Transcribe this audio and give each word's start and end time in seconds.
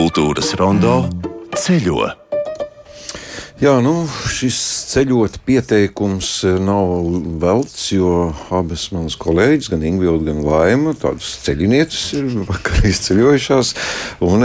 Kultūras 0.00 0.54
rondo 0.56 0.94
ceļo. 1.60 2.06
Jā, 3.60 3.74
nu, 3.84 4.06
šis 4.32 4.56
ceļot 4.88 5.34
pieteikums 5.44 6.30
nav 6.64 7.02
velts, 7.42 7.82
jo 7.92 8.30
abas 8.48 8.86
manas 8.94 9.18
kolēģis, 9.20 9.68
gan 9.68 9.84
Ingūna, 9.84 10.22
gan 10.24 10.40
Laima, 10.46 10.94
tādas 10.96 11.34
ceļinieces, 11.44 12.06
ir 12.16 12.30
vakar 12.48 12.88
izceļojušās. 12.88 13.74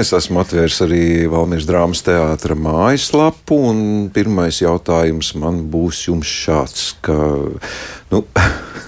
Es 0.03 0.11
esmu 0.19 0.43
atvērs 0.43 0.81
arī 0.83 1.05
Valmīras 1.31 1.69
drāmas 1.71 2.03
teātra 2.03 2.59
mājaslapu. 2.59 3.61
Pirmais 4.11 4.59
jautājums 4.59 5.31
man 5.39 5.63
būs 5.71 6.09
jums 6.09 6.35
šāds, 6.43 6.89
ka, 7.07 7.15
nu, 8.11 8.25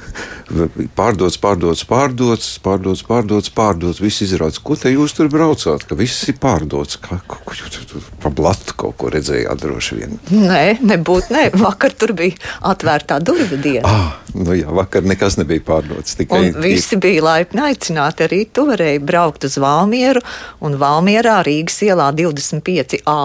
pārdots, 0.47 1.35
pārdots, 1.41 1.83
pārdots, 1.87 2.47
pārdots, 2.63 3.03
pārdots, 3.03 3.49
pārdots. 3.51 3.99
Viss 4.01 4.23
izrādās, 4.23 4.59
ko 4.63 4.77
te 4.79 4.91
jūs 4.93 5.15
tur 5.17 5.29
braucāt, 5.31 5.83
ka 5.87 5.97
viss 5.99 6.27
ir 6.31 6.37
pārdots. 6.41 6.99
Kā, 7.03 7.19
ko, 7.27 7.39
ko 7.45 7.55
jūs 7.57 7.87
tur 7.89 8.05
pa 8.23 8.31
blatu 8.33 8.77
kaut 8.79 8.97
ko 9.01 9.11
redzējāt 9.13 9.63
droši 9.63 9.99
vien? 9.99 10.15
Nē, 10.31 10.79
nebūtu, 10.87 11.33
nē. 11.35 11.43
Vakar 11.59 11.95
tur 11.99 12.15
bija 12.17 12.37
atvērtā 12.71 13.19
durvju 13.23 13.59
diena. 13.63 13.91
Ah, 13.91 14.15
nu 14.37 14.55
jā, 14.55 14.71
vakar 14.71 15.07
nekas 15.07 15.39
nebija 15.41 15.65
pārdots. 15.67 16.15
Tikai 16.19 16.41
un 16.45 16.61
visi 16.63 16.99
bija 17.01 17.25
laipni 17.27 17.65
aicināti. 17.67 18.27
Arī 18.27 18.41
tu 18.47 18.67
varēji 18.71 19.03
braukt 19.03 19.47
uz 19.49 19.59
Valmieru 19.61 20.23
un 20.63 20.79
Valmierā 20.79 21.41
Rīgas 21.47 21.81
ielā 21.87 22.09
25A 22.15 23.19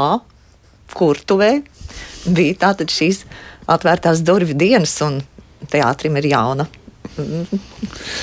kurtuvē 0.92 1.54
bija 2.26 2.60
tātad 2.66 2.92
šīs 2.92 3.24
atvērtās 3.70 4.20
durvju 4.26 4.58
dienas 4.58 4.98
un 5.04 5.22
teātrim 5.70 6.18
ir 6.18 6.32
jauna 6.34 6.66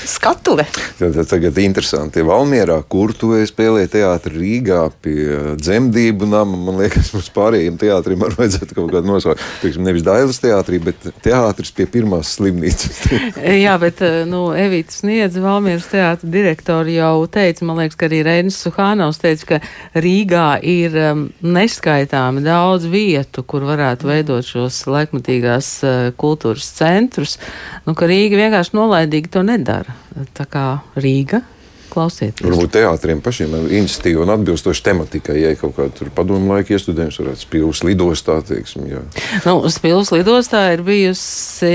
skatuve. 0.09 0.65
Tad, 0.99 1.17
tagad 1.29 1.57
ir 1.57 1.67
interesanti, 1.69 2.21
ja 2.21 2.27
Valmjerā, 2.29 2.79
kur 2.89 3.13
tu 3.17 3.31
spēlē 3.47 3.85
teātrī 3.91 4.39
Rīgā 4.39 4.81
pie 5.03 5.55
dzemdību 5.59 6.27
nama. 6.29 6.57
Man 6.67 6.79
liekas, 6.79 7.11
mums 7.13 7.29
pārējiem 7.35 7.77
teātrim 7.81 8.23
arī 8.25 8.37
vajadzētu 8.39 8.77
kaut 8.77 8.91
kādu 8.93 9.11
nosaukt. 9.11 9.43
Teiksim, 9.63 9.83
nevis 9.85 10.05
Dailas 10.05 10.39
teātrī, 10.41 10.79
bet 10.83 11.09
teātris 11.25 11.71
pie 11.75 11.87
pirmās 11.89 12.33
slimnīcas. 12.37 13.01
Jā, 13.65 13.75
bet 13.81 14.01
eh, 14.05 14.21
nu, 14.29 14.49
Evita 14.57 14.95
Sniedz, 14.95 15.37
Valmjeras 15.43 15.89
teātra 15.91 16.29
direktori 16.31 16.97
jau 16.97 17.25
teica, 17.31 17.67
man 17.67 17.81
liekas, 17.83 17.99
ka 17.99 18.09
arī 18.09 18.21
Reinis 18.27 18.59
Suhānaus 18.63 19.21
teica, 19.21 19.55
ka 19.55 19.99
Rīgā 19.99 20.47
ir 20.65 20.97
um, 21.03 21.25
neskaitāmi 21.45 22.43
daudz 22.45 22.87
vietu, 22.89 23.43
kur 23.43 23.67
varētu 23.67 24.09
veidot 24.09 24.47
šos 24.47 24.81
laikmatīgās 24.89 25.71
uh, 25.83 25.99
kultūras 26.19 26.71
centrus. 26.79 27.37
Nu, 27.85 27.95
ka 27.97 28.09
Rīga 28.09 28.39
vienkārši 28.39 28.75
nolaidīgi 28.79 29.31
to 29.35 29.45
nedara. 29.45 29.95
Tā 30.37 30.49
kā 30.49 30.65
Rīga. 30.99 31.43
Klausieties. 31.89 32.45
Varbūt 32.45 32.75
teātriem 32.75 33.17
pašiem 33.25 33.53
ir 33.57 33.71
iniciatīva 33.79 34.21
un 34.21 34.29
atbilstoši 34.35 34.83
tematikai. 34.85 35.39
Ja 35.41 35.55
kaut 35.57 35.73
kāda 35.73 36.09
padomu 36.13 36.53
laika 36.53 36.75
iestudējums 36.75 37.17
varētu 37.17 37.41
spilvas 37.41 37.81
lidostā, 37.81 38.35
teiksim, 38.45 38.83
jā. 38.91 38.99
Nu, 39.47 39.55
spilvas 39.73 40.11
lidostā 40.13 40.61
ir 40.75 40.83
bijusi 40.85 41.71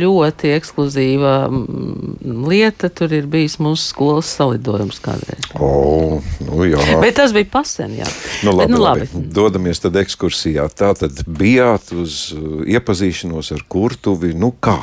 ļoti 0.00 0.54
ekskluzīva 0.56 1.34
mm, 1.50 2.46
lieta. 2.48 2.88
Tur 2.88 3.12
ir 3.12 3.28
bijis 3.30 3.58
mūsu 3.60 3.90
skolas 3.90 4.30
salidojums 4.32 5.02
kādreiz. 5.04 5.44
O, 5.60 6.22
nu 6.48 6.68
jā. 6.70 6.80
Bet 7.04 7.18
tas 7.20 7.34
bija 7.36 7.50
pasen, 7.52 7.98
jā. 8.00 8.08
Nu, 8.46 8.54
labi, 8.56 8.64
Bet, 8.64 8.72
nu, 8.72 8.80
labi. 8.80 9.08
labi. 9.12 9.26
Dodamies 9.36 9.84
tad 9.84 10.00
ekskursijā. 10.00 10.70
Tā 10.72 10.94
tad 10.96 11.20
bijāt 11.28 11.92
uz 11.92 12.30
uh, 12.32 12.64
iepazīšanos 12.64 13.52
ar 13.58 13.66
kurtuvi. 13.68 14.32
Nu 14.32 14.54
kā? 14.56 14.78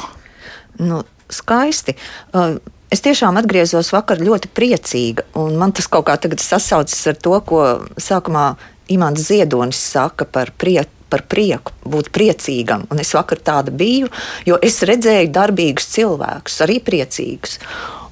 Nu, 0.77 1.01
skaisti. 1.33 1.95
Uh, 2.33 2.57
es 2.91 3.03
tiešām 3.03 3.39
atgriezos 3.39 3.91
vakar 3.95 4.21
ļoti 4.23 4.51
priecīga, 4.55 5.27
un 5.39 5.57
man 5.59 5.75
tas 5.75 5.89
kaut 5.91 6.07
kā 6.09 6.17
tagad 6.21 6.43
sasaucas 6.43 7.07
ar 7.07 7.19
to, 7.19 7.37
ko 7.47 7.61
sākumā 7.97 8.55
Imants 8.91 9.29
Ziedonis 9.29 9.79
saka 9.79 10.27
par 10.27 10.53
prieku 10.57 10.99
par 11.11 11.25
prieku, 11.27 11.73
būt 11.83 12.07
priecīgam. 12.15 12.85
Un 12.87 13.01
es 13.03 13.09
vakar 13.11 13.41
tāda 13.43 13.73
biju, 13.75 14.07
jo 14.47 14.55
es 14.63 14.77
redzēju 14.87 15.33
darbīgus 15.35 15.89
cilvēkus, 15.91 16.61
arī 16.63 16.77
priecīgus. 16.79 17.57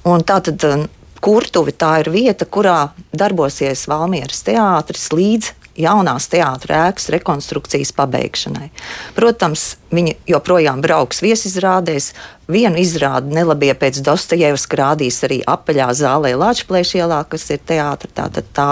Un 0.04 0.20
tā 0.28 0.36
tad 0.44 0.66
uh, 0.68 0.84
kurtuve 1.24 1.72
tā 1.76 1.94
ir 2.02 2.10
vieta, 2.12 2.44
kurā 2.44 2.90
darbosies 3.12 3.86
Valmieras 3.88 4.44
teātris 4.44 5.08
līdz 5.16 5.54
jaunās 5.80 6.26
teātras 6.30 6.90
ēkas 6.90 7.08
rekonstrukcijas 7.14 7.92
pabeigšanai. 7.96 8.68
Protams, 9.16 9.76
viņi 9.94 10.16
joprojām 10.28 10.82
brauks 10.84 11.22
viesizrādēs. 11.24 12.12
Vienu 12.50 12.80
izrādi 12.82 13.34
nelabie 13.36 13.72
pēc 13.78 14.00
Dostojevska 14.06 14.80
rādīs 14.80 15.20
arī 15.26 15.40
apaļā 15.46 15.88
zālē 16.00 16.34
Latvijas 16.38 16.94
ielā, 16.98 17.22
kas 17.30 17.48
ir 17.54 17.62
teātris. 17.70 18.14
Tā, 18.16 18.28
tā, 18.34 18.42
tā, 18.42 18.70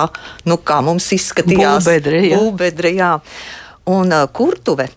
nu, 0.48 0.58
kā 0.58 0.80
mums 0.84 1.06
izskatījās, 1.14 1.86
Būbedre, 1.86 2.22
jā. 2.26 2.40
Būbedre, 2.42 2.94
jā. 2.98 3.12
Un 3.88 4.12
uh, 4.12 4.26
kurtuve 4.34 4.88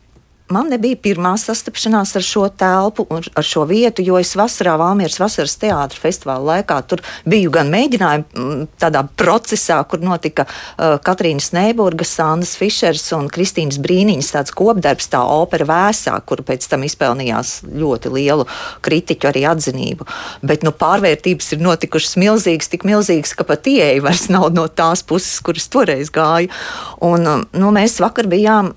man 0.53 0.69
nebija 0.71 0.99
pirmā 1.01 1.33
sastapšanās 1.39 2.15
ar 2.19 2.25
šo 2.25 2.45
telpu 2.49 3.05
un 3.09 3.23
ar 3.37 3.45
šo 3.45 3.65
vietu, 3.69 4.03
jo 4.05 4.19
es 4.19 4.33
vasarā, 4.37 4.75
Valmieras 4.79 5.19
vasaras 5.21 5.57
teātra 5.61 5.99
festivāla 6.01 6.57
laikā, 6.57 6.77
tur 6.87 7.03
biju 7.29 7.51
gan 7.53 7.71
mēģinājumi 7.73 8.25
mm, 8.27 8.65
tādā 8.81 9.03
procesā, 9.17 9.79
kur 9.87 10.03
notika 10.03 10.45
uh, 10.47 10.97
Katrīnas 11.03 11.51
Neiburgas, 11.55 12.13
Sandras 12.17 12.55
Fišers 12.59 13.07
un 13.17 13.29
Kristīnas 13.31 13.79
Brīniņas 13.81 14.33
tāds 14.35 14.55
kopdarbs, 14.57 15.09
tā 15.13 15.21
opera 15.23 15.67
vēsā, 15.69 16.17
kur 16.27 16.43
pēc 16.47 16.67
tam 16.71 16.85
izpelnījās 16.87 17.61
ļoti 17.67 18.13
lielu 18.13 18.47
kritiķu 18.85 19.31
arī 19.31 19.45
atzinību. 19.51 20.07
Bet 20.45 20.65
nu, 20.67 20.73
pārvērtības 20.75 21.53
ir 21.55 21.63
notikušas 21.63 22.17
milzīgas, 22.21 22.71
tik 22.71 22.85
milzīgas, 22.87 23.35
ka 23.37 23.47
pat 23.47 23.69
ieeja 23.71 24.03
vairs 24.03 24.27
nav 24.33 24.49
no 24.55 24.67
tās 24.67 25.05
puses, 25.07 25.39
kuras 25.45 25.69
toreiz 25.71 26.11
gāja. 26.13 26.51
Un, 27.01 27.27
um, 27.27 27.47
nu, 27.57 27.73
mēs 27.75 27.99
vakar 28.03 28.29
bijām 28.31 28.73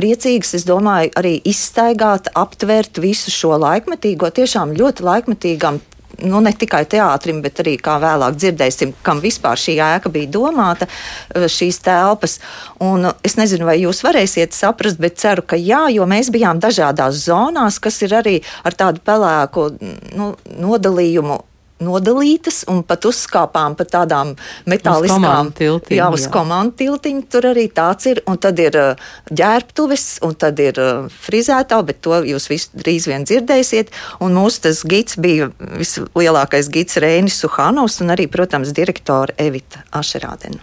priecīgs, 0.00 0.56
es 0.56 0.66
domāju, 0.68 1.12
arī 1.20 1.36
izstaigāt, 1.44 2.32
aptvert 2.38 3.00
visu 3.02 3.32
šo 3.34 3.56
laikmetīgo, 3.60 4.32
tiešām 4.40 4.74
ļoti 4.78 5.06
laikmetīgam 5.06 5.80
nu, 6.22 6.40
ne 6.44 6.52
tikai 6.56 6.82
teātrim, 6.90 7.40
bet 7.44 7.60
arī, 7.62 7.76
kā 7.80 7.96
vēlāk 8.02 8.36
dzirdēsim, 8.38 8.92
kam 9.06 9.20
vispār 9.22 9.60
šī 9.60 9.76
ēka 9.84 10.12
bija 10.12 10.30
domāta, 10.32 10.88
eh, 11.34 11.46
šīs 11.48 11.80
telpas. 11.84 12.38
Un 12.80 13.12
es 13.24 13.36
nezinu, 13.36 13.64
vai 13.68 13.78
jūs 13.80 14.02
varēsiet 14.04 14.56
saprast, 14.56 14.98
bet 15.00 15.16
ceru, 15.16 15.42
ka 15.42 15.56
jā, 15.56 15.86
jo 15.94 16.06
mēs 16.06 16.30
bijām 16.30 16.60
dažādās 16.60 17.24
zonās, 17.26 17.80
kas 17.80 18.02
ir 18.02 18.10
arī 18.10 18.42
ar 18.64 18.72
tādu 18.72 19.00
pelēku 19.00 19.70
nu, 20.16 20.36
nodalījumu 20.58 21.40
nodalītas 21.84 22.62
un 22.70 22.82
pat 22.86 23.06
uzkāpām 23.08 23.76
pa 23.78 23.86
tādām 23.88 24.34
metāliskām 24.70 25.52
tiltiņām. 25.56 25.98
Jā, 25.98 26.08
uz 26.14 26.26
komandu 26.32 26.76
tiltiņu 26.80 27.26
tur 27.32 27.50
arī 27.52 27.66
tāds 27.74 28.08
ir. 28.10 28.22
Un 28.30 28.40
tad 28.40 28.60
ir 28.62 28.76
uh, 28.78 29.10
ģērbtuves, 29.32 30.06
un 30.26 30.36
tad 30.40 30.60
ir 30.62 30.80
uh, 30.80 31.06
frizētā, 31.26 31.80
bet 31.86 32.02
to 32.04 32.22
jūs 32.28 32.50
visu 32.52 32.80
drīz 32.80 33.08
vien 33.10 33.26
dzirdēsiet. 33.28 33.92
Un 34.24 34.36
mūsu 34.36 34.66
tas 34.68 34.84
gids 34.88 35.18
bija 35.20 35.50
vislielākais 35.58 36.70
gids 36.72 37.00
Rēnis 37.00 37.40
Suhanovs 37.40 38.00
un 38.04 38.14
arī, 38.16 38.28
protams, 38.30 38.74
direktora 38.76 39.36
Evita 39.40 39.84
Ašerādena. 39.96 40.60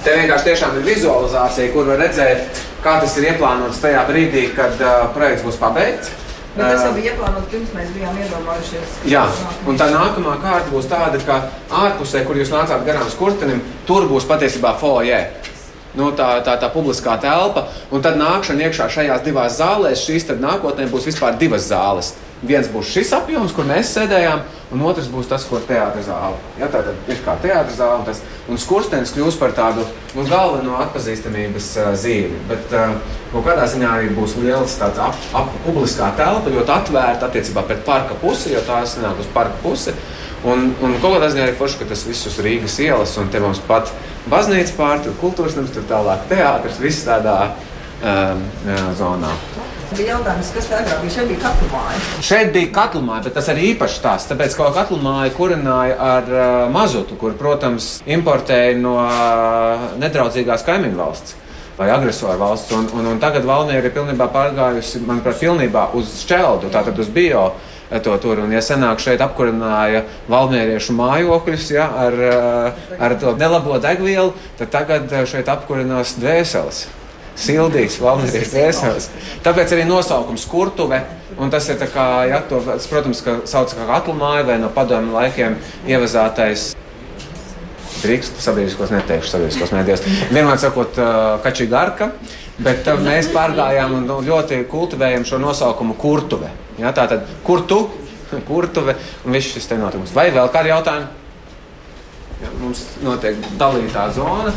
Te 0.00 0.14
vienkārši 0.16 0.46
tiešām 0.46 0.78
ir 0.78 0.86
vizualizācija, 0.86 1.72
kur 1.74 1.84
var 1.90 1.98
redzēt, 2.00 2.60
kā 2.80 2.94
tas 3.02 3.18
ir 3.20 3.34
ieplānots 3.34 3.82
tajā 3.82 4.06
brīdī, 4.08 4.46
kad 4.56 4.80
uh, 4.80 5.10
projekts 5.12 5.44
būs 5.44 5.58
pabeigts. 5.60 6.14
Bet 6.56 6.64
tas 6.66 6.82
jau 6.82 6.94
bija 6.96 7.12
ieplānots 7.12 7.50
pirms 7.52 7.74
mēs 7.76 7.90
bijām 7.94 8.16
iedomājušies. 8.24 8.94
Jā, 9.12 9.22
un 9.70 9.76
tā 9.78 9.86
nākamā 9.92 10.34
kārta 10.42 10.72
būs 10.72 10.88
tāda, 10.90 11.20
ka 11.22 11.36
ārpusē, 11.82 12.24
kur 12.26 12.40
jūs 12.40 12.50
nācāt 12.50 12.82
garām 12.88 13.06
skurtenim, 13.12 13.62
tur 13.86 14.08
būs 14.10 14.26
patiesībā 14.26 14.74
foje. 14.80 15.20
Nu, 15.98 16.12
tā, 16.14 16.36
tā, 16.46 16.54
tā 16.60 16.70
publiskā 16.70 17.16
telpa, 17.22 17.66
un 17.90 18.02
tad 18.04 18.18
nākšana 18.20 18.68
iekšā 18.68 18.86
šajās 18.94 19.24
divās 19.26 19.58
zālēs, 19.58 20.04
šīs 20.06 20.28
nākotnē 20.38 20.86
būs 20.90 21.08
vispār 21.10 21.38
divas 21.40 21.66
zāles. 21.66 22.14
Viens 22.40 22.70
būs 22.72 22.88
šis 22.88 23.10
apjoms, 23.12 23.52
kur 23.52 23.66
mēs 23.68 23.90
sēdējām, 23.92 24.40
un 24.72 24.84
otrs 24.88 25.10
būs 25.12 25.26
tas, 25.28 25.42
kur 25.44 25.60
teātris 25.68 26.06
zāle. 26.06 26.38
Ja, 26.56 26.70
tā 26.72 26.80
tad 26.86 27.10
ir 27.10 27.18
kā 27.20 27.34
teātris 27.42 27.76
zāle, 27.76 27.98
un, 28.00 28.06
tas, 28.06 28.22
un 28.48 28.60
skurstenis 28.62 29.12
kļūs 29.12 29.36
par 29.36 29.52
tādu 29.58 29.84
nu, 30.14 30.24
galveno 30.30 30.78
atpazīstamības 30.86 31.68
uh, 31.82 31.90
zīmi. 32.00 32.38
Bet 32.48 32.72
uh, 32.72 32.94
kādā 33.34 33.66
ziņā 33.68 33.90
arī 33.98 34.14
būs 34.16 34.38
liels 34.40 34.78
tāds 34.80 35.02
ap, 35.04 35.20
ap, 35.36 35.52
publiskā 35.66 36.14
telpa, 36.16 36.54
ļoti 36.54 36.74
atvērta 36.78 37.28
attiecībā 37.28 37.66
pret 37.68 37.84
parka 37.84 38.16
pusi, 38.22 38.54
jo 38.54 38.64
tā 38.64 38.80
sanāk 38.88 39.20
uz 39.20 39.28
parka 39.34 39.60
pusi. 39.60 39.92
Un, 40.40 40.70
un 40.80 40.94
kaut 41.02 41.18
kādā 41.18 41.28
ziņā 41.32 41.42
arī 41.44 41.56
forši, 41.58 41.82
ka 41.82 41.90
tas 41.90 42.06
viss 42.08 42.28
uz 42.30 42.38
Rīgas 42.40 42.78
ielas, 42.80 43.12
un 43.20 43.28
te 43.32 43.42
mums 43.42 43.60
pat 43.66 43.90
baznīca 44.32 44.72
pār, 44.78 45.02
tur 45.04 45.18
kultūras 45.20 45.58
nams, 45.58 45.72
tur 45.74 45.84
tālāk 45.88 46.22
teātris, 46.30 46.78
viss 46.80 47.04
tādā 47.04 47.36
um, 47.50 48.40
uh, 48.64 48.86
zonā. 48.96 49.34
Bija 49.90 50.14
jautājums, 50.14 50.52
kas 50.54 50.68
tā 50.70 50.78
agrāk 50.80 51.02
bija? 51.02 51.12
Šeit 51.16 51.28
bija 51.28 51.42
katlu 51.42 51.68
māja. 51.72 52.00
Šeit 52.24 52.52
bija 52.54 52.70
katlu 52.72 53.02
māja, 53.04 53.24
bet 53.26 53.36
tas 53.36 53.50
arī 53.52 53.66
īpašs 53.74 54.00
tās. 54.04 54.26
Tāpēc, 54.30 54.56
ka 54.56 54.70
katlu 54.76 55.00
māja 55.02 55.34
kurināja 55.34 55.96
ar 56.08 56.32
uh, 56.32 56.48
mazotu, 56.72 57.18
kur, 57.20 57.34
protams, 57.36 57.92
importēja 58.08 58.78
no 58.80 58.96
uh, 59.02 59.90
nedraudzīgās 60.00 60.64
kaimiņu 60.64 61.00
valsts 61.00 61.36
vai 61.80 61.88
agresoru 61.94 62.36
valsts. 62.40 62.72
Un, 62.76 62.88
un, 62.96 63.06
un 63.12 63.20
tagad 63.20 63.46
Valniera 63.48 63.88
ir 63.88 63.94
pilnībā 63.94 64.26
pārgājusi, 64.32 65.00
manuprāt, 65.08 65.38
pilnībā 65.40 65.86
uz 65.96 66.12
šķeldu, 66.22 66.68
tātad 66.72 66.98
uz 67.00 67.08
bio 67.12 67.50
to 67.98 68.14
tur. 68.22 68.44
Un, 68.44 68.52
ja 68.54 68.62
senāk 68.62 69.02
šeit 69.02 69.22
apkurināja 69.24 70.04
valmēriešu 70.30 70.94
mājokļus 70.94 71.70
ja, 71.74 71.88
ar, 72.06 72.16
eh, 72.30 72.96
ar 73.02 73.16
to 73.20 73.34
nelabo 73.38 73.78
degvielu, 73.82 74.32
tad 74.60 74.70
tagad 74.74 75.10
eh, 75.12 75.26
šeit 75.26 75.50
apkurinās 75.50 76.14
dvēseles. 76.20 76.86
Sildīgs, 77.40 77.96
valmēriešu 78.02 78.52
dvēseles. 78.52 79.08
Tāpēc 79.46 79.72
arī 79.74 79.86
nosaukums 79.88 80.44
kurtuve. 80.50 81.00
Un 81.40 81.50
tas 81.50 81.66
ir 81.72 81.78
tā 81.80 81.88
kā, 81.88 82.06
ja, 82.28 82.42
to, 82.44 82.60
protams, 82.90 83.22
ka 83.24 83.38
sauc 83.48 83.72
kā 83.74 83.86
katlu 83.88 84.14
māju 84.18 84.46
vai 84.50 84.58
no 84.60 84.68
padomju 84.74 85.14
laikiem 85.14 85.56
ievazātais 85.88 86.74
drīkst 88.00 88.40
sabiedriskos 88.40 88.92
neteikšu 88.92 89.34
sabiedriskos 89.34 89.72
mēdījos. 89.74 90.04
Vienmēr 90.32 90.60
sakot, 90.60 90.98
uh, 91.00 91.36
kačigarka, 91.44 92.10
bet 92.60 92.88
uh, 92.88 93.00
mēs 93.02 93.30
pārgājām 93.34 93.96
un 93.98 94.08
nu, 94.08 94.18
ļoti 94.26 94.62
kultivējam 94.70 95.26
šo 95.28 95.40
nosaukumu 95.42 95.96
kurtuve. 96.00 96.50
Ja, 96.80 96.92
tā 96.96 97.06
tad 97.10 97.26
kurtu, 97.44 97.82
kurtuve 98.48 98.96
un 99.24 99.36
viss 99.36 99.54
šis 99.54 99.68
te 99.68 99.78
notikums. 99.80 100.14
Vai 100.16 100.30
vēl 100.34 100.48
kādi 100.52 100.72
jautājumi? 100.72 101.08
Ja, 102.40 102.50
mums 102.56 102.86
notiek 103.04 103.36
dalītā 103.60 104.06
zona. 104.16 104.52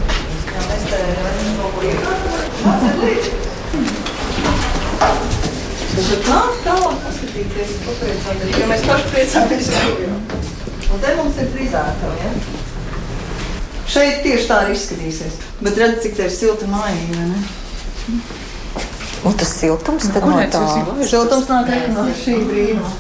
Tas 5.93 6.07
ir 6.09 6.21
nāk 6.25 6.61
tālāk 6.63 7.01
paskatīties, 7.03 7.73
papriecāties, 7.83 8.55
jo 8.55 8.69
mēs 8.71 8.85
paši 8.87 9.11
priecāmies 9.11 9.67
jau. 9.75 9.89
Un 10.93 11.03
te 11.03 11.11
mums 11.19 11.41
ir 11.43 11.51
frizētava, 11.53 12.15
ja? 12.23 12.31
Šeit 13.93 14.23
tieši 14.23 14.47
tā 14.49 14.61
arī 14.63 14.77
izskatīsies. 14.77 15.37
Bet 15.59 15.77
redz, 15.83 15.99
cik 16.05 16.15
te 16.17 16.29
ir 16.29 16.33
silta 16.33 16.69
mājīga, 16.71 17.19
vai 17.19 17.27
ne? 17.33 17.43
Un 19.23 19.39
tas 19.39 19.55
siltums 19.55 20.09
tad 20.11 20.27
no 20.27 20.37
tā. 20.51 20.61
Siltums 21.07 21.49
nāk 21.51 21.71
no 21.95 22.05
šī 22.19 22.37
brīnuma. 22.49 22.91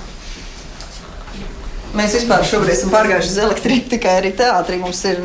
Mēs 1.93 2.15
vispār 2.17 2.41
šobrīd 2.49 2.73
esam 2.73 2.89
pārgājuši 2.89 3.29
uz 3.29 3.35
elektrību, 3.43 3.83
tikai 3.91 4.15
arī 4.17 4.31
teātrī 4.33 4.79
mums 4.81 5.03
ir 5.05 5.19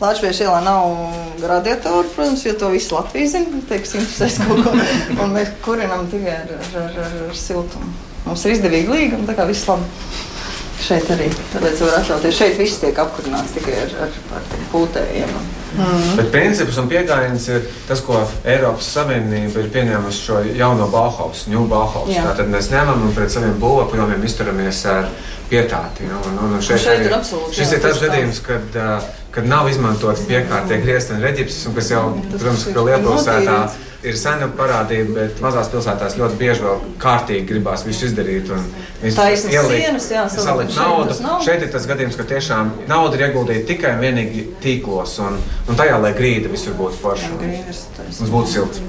Latvijas 0.00 0.38
ielā 0.40 0.62
nav 0.64 1.42
radiatoru, 1.50 2.08
protams, 2.14 2.46
jo 2.46 2.54
to 2.56 2.70
visu 2.72 2.96
Latviju 2.96 3.28
zina, 3.28 3.60
teiksim, 3.68 4.06
es 4.24 4.38
kaut 4.40 4.62
ko, 4.64 4.72
un 5.18 5.34
mēs 5.34 5.52
kurinam 5.66 6.06
tikai 6.08 6.38
ar, 6.38 6.54
ar, 6.56 6.70
ar, 6.80 6.96
ar, 7.04 7.18
ar 7.26 7.36
siltumu. 7.36 7.92
Mums 8.24 8.46
ir 8.46 8.56
izdevīgi 8.56 8.94
līgumi, 8.94 9.28
tā 9.28 9.36
kā 9.36 9.44
viss 9.48 9.68
labi. 9.68 9.84
Šeit 10.88 11.08
arī, 11.12 11.28
tāpēc 11.52 11.80
var 11.84 11.96
atļauties. 11.98 12.36
Šeit 12.38 12.54
viss 12.56 12.78
tiek 12.80 12.96
apkurināts 13.02 13.52
tikai 13.52 13.74
ar, 13.82 13.90
ar, 14.06 14.14
ar 14.38 14.46
pūtējiem. 14.72 15.32
Mm. 15.78 16.14
Bet 16.16 16.30
princips 16.32 16.78
un 16.80 16.88
pieejams 16.88 17.44
ir 17.52 17.66
tas, 17.86 18.00
ko 18.06 18.22
Eiropas 18.48 18.88
Savienība 18.96 19.60
ir 19.60 19.68
pieņēmusi 19.74 20.22
šo 20.24 20.38
jauno 20.56 20.86
Bauhaus, 20.90 21.44
New 21.52 21.66
Bauhaus. 21.68 22.08
Jā. 22.14 22.24
Tātad 22.30 22.48
mēs 22.50 22.70
ņemam 22.72 23.04
un 23.04 23.12
pret 23.16 23.34
saviem 23.34 23.58
būvapjomiem 23.60 24.24
izturamies 24.24 24.80
ar 24.88 25.10
pietāti. 25.50 26.08
Nu, 26.08 26.22
un, 26.30 26.40
un, 26.46 26.56
un 26.56 26.64
šeit, 26.64 26.80
Šeit 26.86 27.04
ir 27.04 27.10
arī- 27.10 27.18
absolūti, 27.18 27.58
Šis 27.58 27.74
jā, 27.74 27.76
ir 27.76 27.84
tas 27.84 28.00
gadījums, 28.02 28.40
kad, 28.48 28.80
uh, 28.80 29.10
kad 29.34 29.48
nav 29.48 29.68
izmantots 29.68 30.24
piekārtie 30.28 30.80
griezti 30.82 31.14
un 31.16 31.22
reģipsis, 31.28 31.68
un 31.68 31.76
kas 31.76 31.92
jau, 31.92 32.02
protams, 32.32 32.64
ir 32.66 32.78
ka 32.78 32.86
Lietuvā 32.88 33.20
notīrīts. 33.20 33.84
Ir 34.06 34.16
sena 34.18 34.46
parādība, 34.54 35.14
bet 35.16 35.40
mazās 35.42 35.68
pilsētās 35.72 36.14
ļoti 36.18 36.38
bieži 36.38 36.62
vēl 36.62 36.80
kārtīgi 37.02 37.46
gribās 37.48 37.82
visu 37.86 38.06
izdarīt. 38.06 38.50
ielikt, 39.50 39.74
sienas, 39.74 40.08
jā, 40.10 40.24
salikt. 40.30 40.76
naudu. 40.76 41.08
tas 41.08 41.20
nav. 41.24 41.42
Šeit 41.44 41.62
ir 41.66 41.72
tas 41.72 41.86
gadījums, 41.90 42.16
ka 42.18 42.26
tiešām 42.30 42.72
nauda 42.90 43.18
ir 43.18 43.26
ieguldīta 43.28 43.66
tikai 43.72 43.94
un 43.96 44.00
vienīgi 44.06 44.46
tīklos 44.62 45.18
un, 45.26 45.38
un 45.68 45.78
tajā, 45.78 45.98
lai 46.02 46.12
grīda 46.14 46.50
visur 46.52 46.74
būtu 46.78 47.00
forša. 47.02 47.30
Mums 47.38 48.30
būtu 48.30 48.52
silts. 48.54 48.82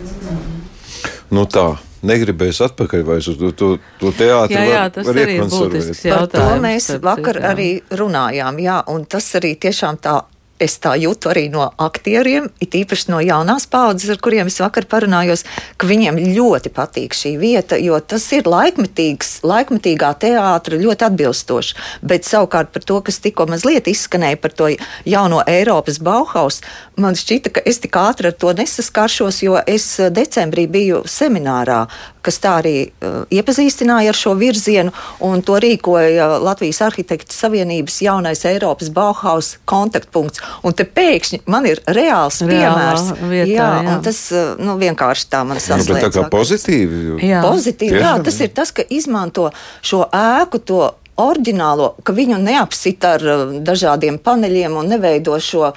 Nu 1.29 1.45
tā, 1.45 1.77
negribēs 2.05 2.61
atpakaļ 2.65 3.03
vairs 3.05 3.27
uz 3.29 3.37
to, 3.37 3.51
to, 3.53 3.69
to 4.01 4.11
teātri. 4.17 4.55
Jā, 4.57 4.65
jā, 4.65 4.81
var- 4.81 4.93
tas 4.95 5.05
var 5.09 5.19
arī 5.21 5.35
ir 5.35 5.43
būtisks 5.45 6.01
Par 6.05 6.27
to 6.27 6.37
jautājums. 6.37 6.63
mēs 6.65 6.89
vakar 7.03 7.41
arī 7.51 7.69
runājām. 7.91 8.61
Jā, 8.63 8.83
un 8.87 9.05
tas 9.05 9.27
arī 9.37 9.55
tiešām 9.59 9.99
tā. 10.01 10.21
Es 10.59 10.75
tā 10.83 10.91
jūtu 10.99 11.29
arī 11.31 11.45
no 11.53 11.69
aktieriem, 11.79 12.49
it 12.59 12.75
īpaši 12.75 13.13
no 13.13 13.21
jaunās 13.23 13.63
paudzes, 13.71 14.09
ar 14.11 14.19
kuriem 14.19 14.49
es 14.51 14.59
vakar 14.59 14.83
parunājos, 14.91 15.45
ka 15.79 15.87
viņiem 15.87 16.19
ļoti 16.35 16.71
patīk 16.75 17.15
šī 17.15 17.37
vieta, 17.39 17.77
jo 17.79 17.95
tas 18.03 18.25
ir 18.35 18.49
laikmetīgs, 18.49 19.37
laikmetīgā 19.47 20.09
teātra 20.19 20.79
ļoti 20.81 21.07
atbilstoši. 21.07 21.77
Bet 22.03 22.27
savukārt 22.27 22.73
par 22.75 22.83
to, 22.83 22.99
kas 23.07 23.21
tikko 23.23 23.47
mazliet 23.47 23.87
izskanēja 23.87 24.41
par 24.43 24.55
to 24.59 24.67
jauno 25.07 25.39
Eiropas 25.47 26.01
Bauhaus, 26.03 26.59
man 26.99 27.15
šķita, 27.15 27.55
ka 27.55 27.63
es 27.63 27.79
tik 27.79 27.95
ātri 27.95 28.33
ar 28.33 28.35
to 28.35 28.51
nesaskaršos, 28.59 29.39
jo 29.45 29.55
es 29.63 29.87
eh, 29.99 30.11
decembrī 30.11 30.67
biju 30.67 31.05
seminārā, 31.07 31.85
kas 32.19 32.41
tā 32.43 32.57
arī 32.59 32.73
uh, 32.83 33.21
iepazīstināja 33.31 34.11
ar 34.11 34.17
šo 34.17 34.33
virzienu, 34.37 34.91
un 35.23 35.39
to 35.45 35.55
rīkoja 35.63 36.27
Latvijas 36.43 36.81
Arhitektu 36.89 37.33
Savienības 37.33 38.01
jaunais 38.03 38.43
Eiropas 38.45 38.91
Bauhaus 38.93 39.53
kontaktpunkts. 39.69 40.43
Un 40.63 40.73
te 40.73 40.83
pēkšņi 40.83 41.41
man 41.47 41.65
ir 41.65 41.81
reāls 41.87 42.41
Reālā 42.41 42.49
piemērs. 42.49 43.05
vietā, 43.29 43.47
jā, 43.53 43.67
jā. 43.83 43.95
un 43.95 44.01
tas 44.03 44.31
uh, 44.31 44.55
nu, 44.59 44.77
vienkārši 44.77 45.27
tā 45.29 45.43
man 45.45 45.57
Nu, 45.59 45.83
bet 45.93 46.03
tā 46.03 46.09
kā 46.11 46.29
pozitīvi. 46.29 47.03
jo- 47.09 47.17
Jā. 47.19 47.41
Pozitīvi, 47.43 47.99
jā, 48.01 48.23
tas 48.23 48.39
ir 48.39 48.49
tas, 48.49 48.71
ka 48.71 48.83
izmanto 48.89 49.51
šo 49.81 50.05
ēku, 50.11 50.59
to 50.63 50.91
oriģinālo, 51.19 51.91
ka 52.05 52.15
viņu 52.15 52.39
neapsit 52.43 53.05
ar 53.07 53.25
uh, 53.25 53.55
dažādiem 53.65 54.19
paneļiem 54.23 54.77
un 54.79 54.91
neveido 54.93 55.37
šo 55.43 55.71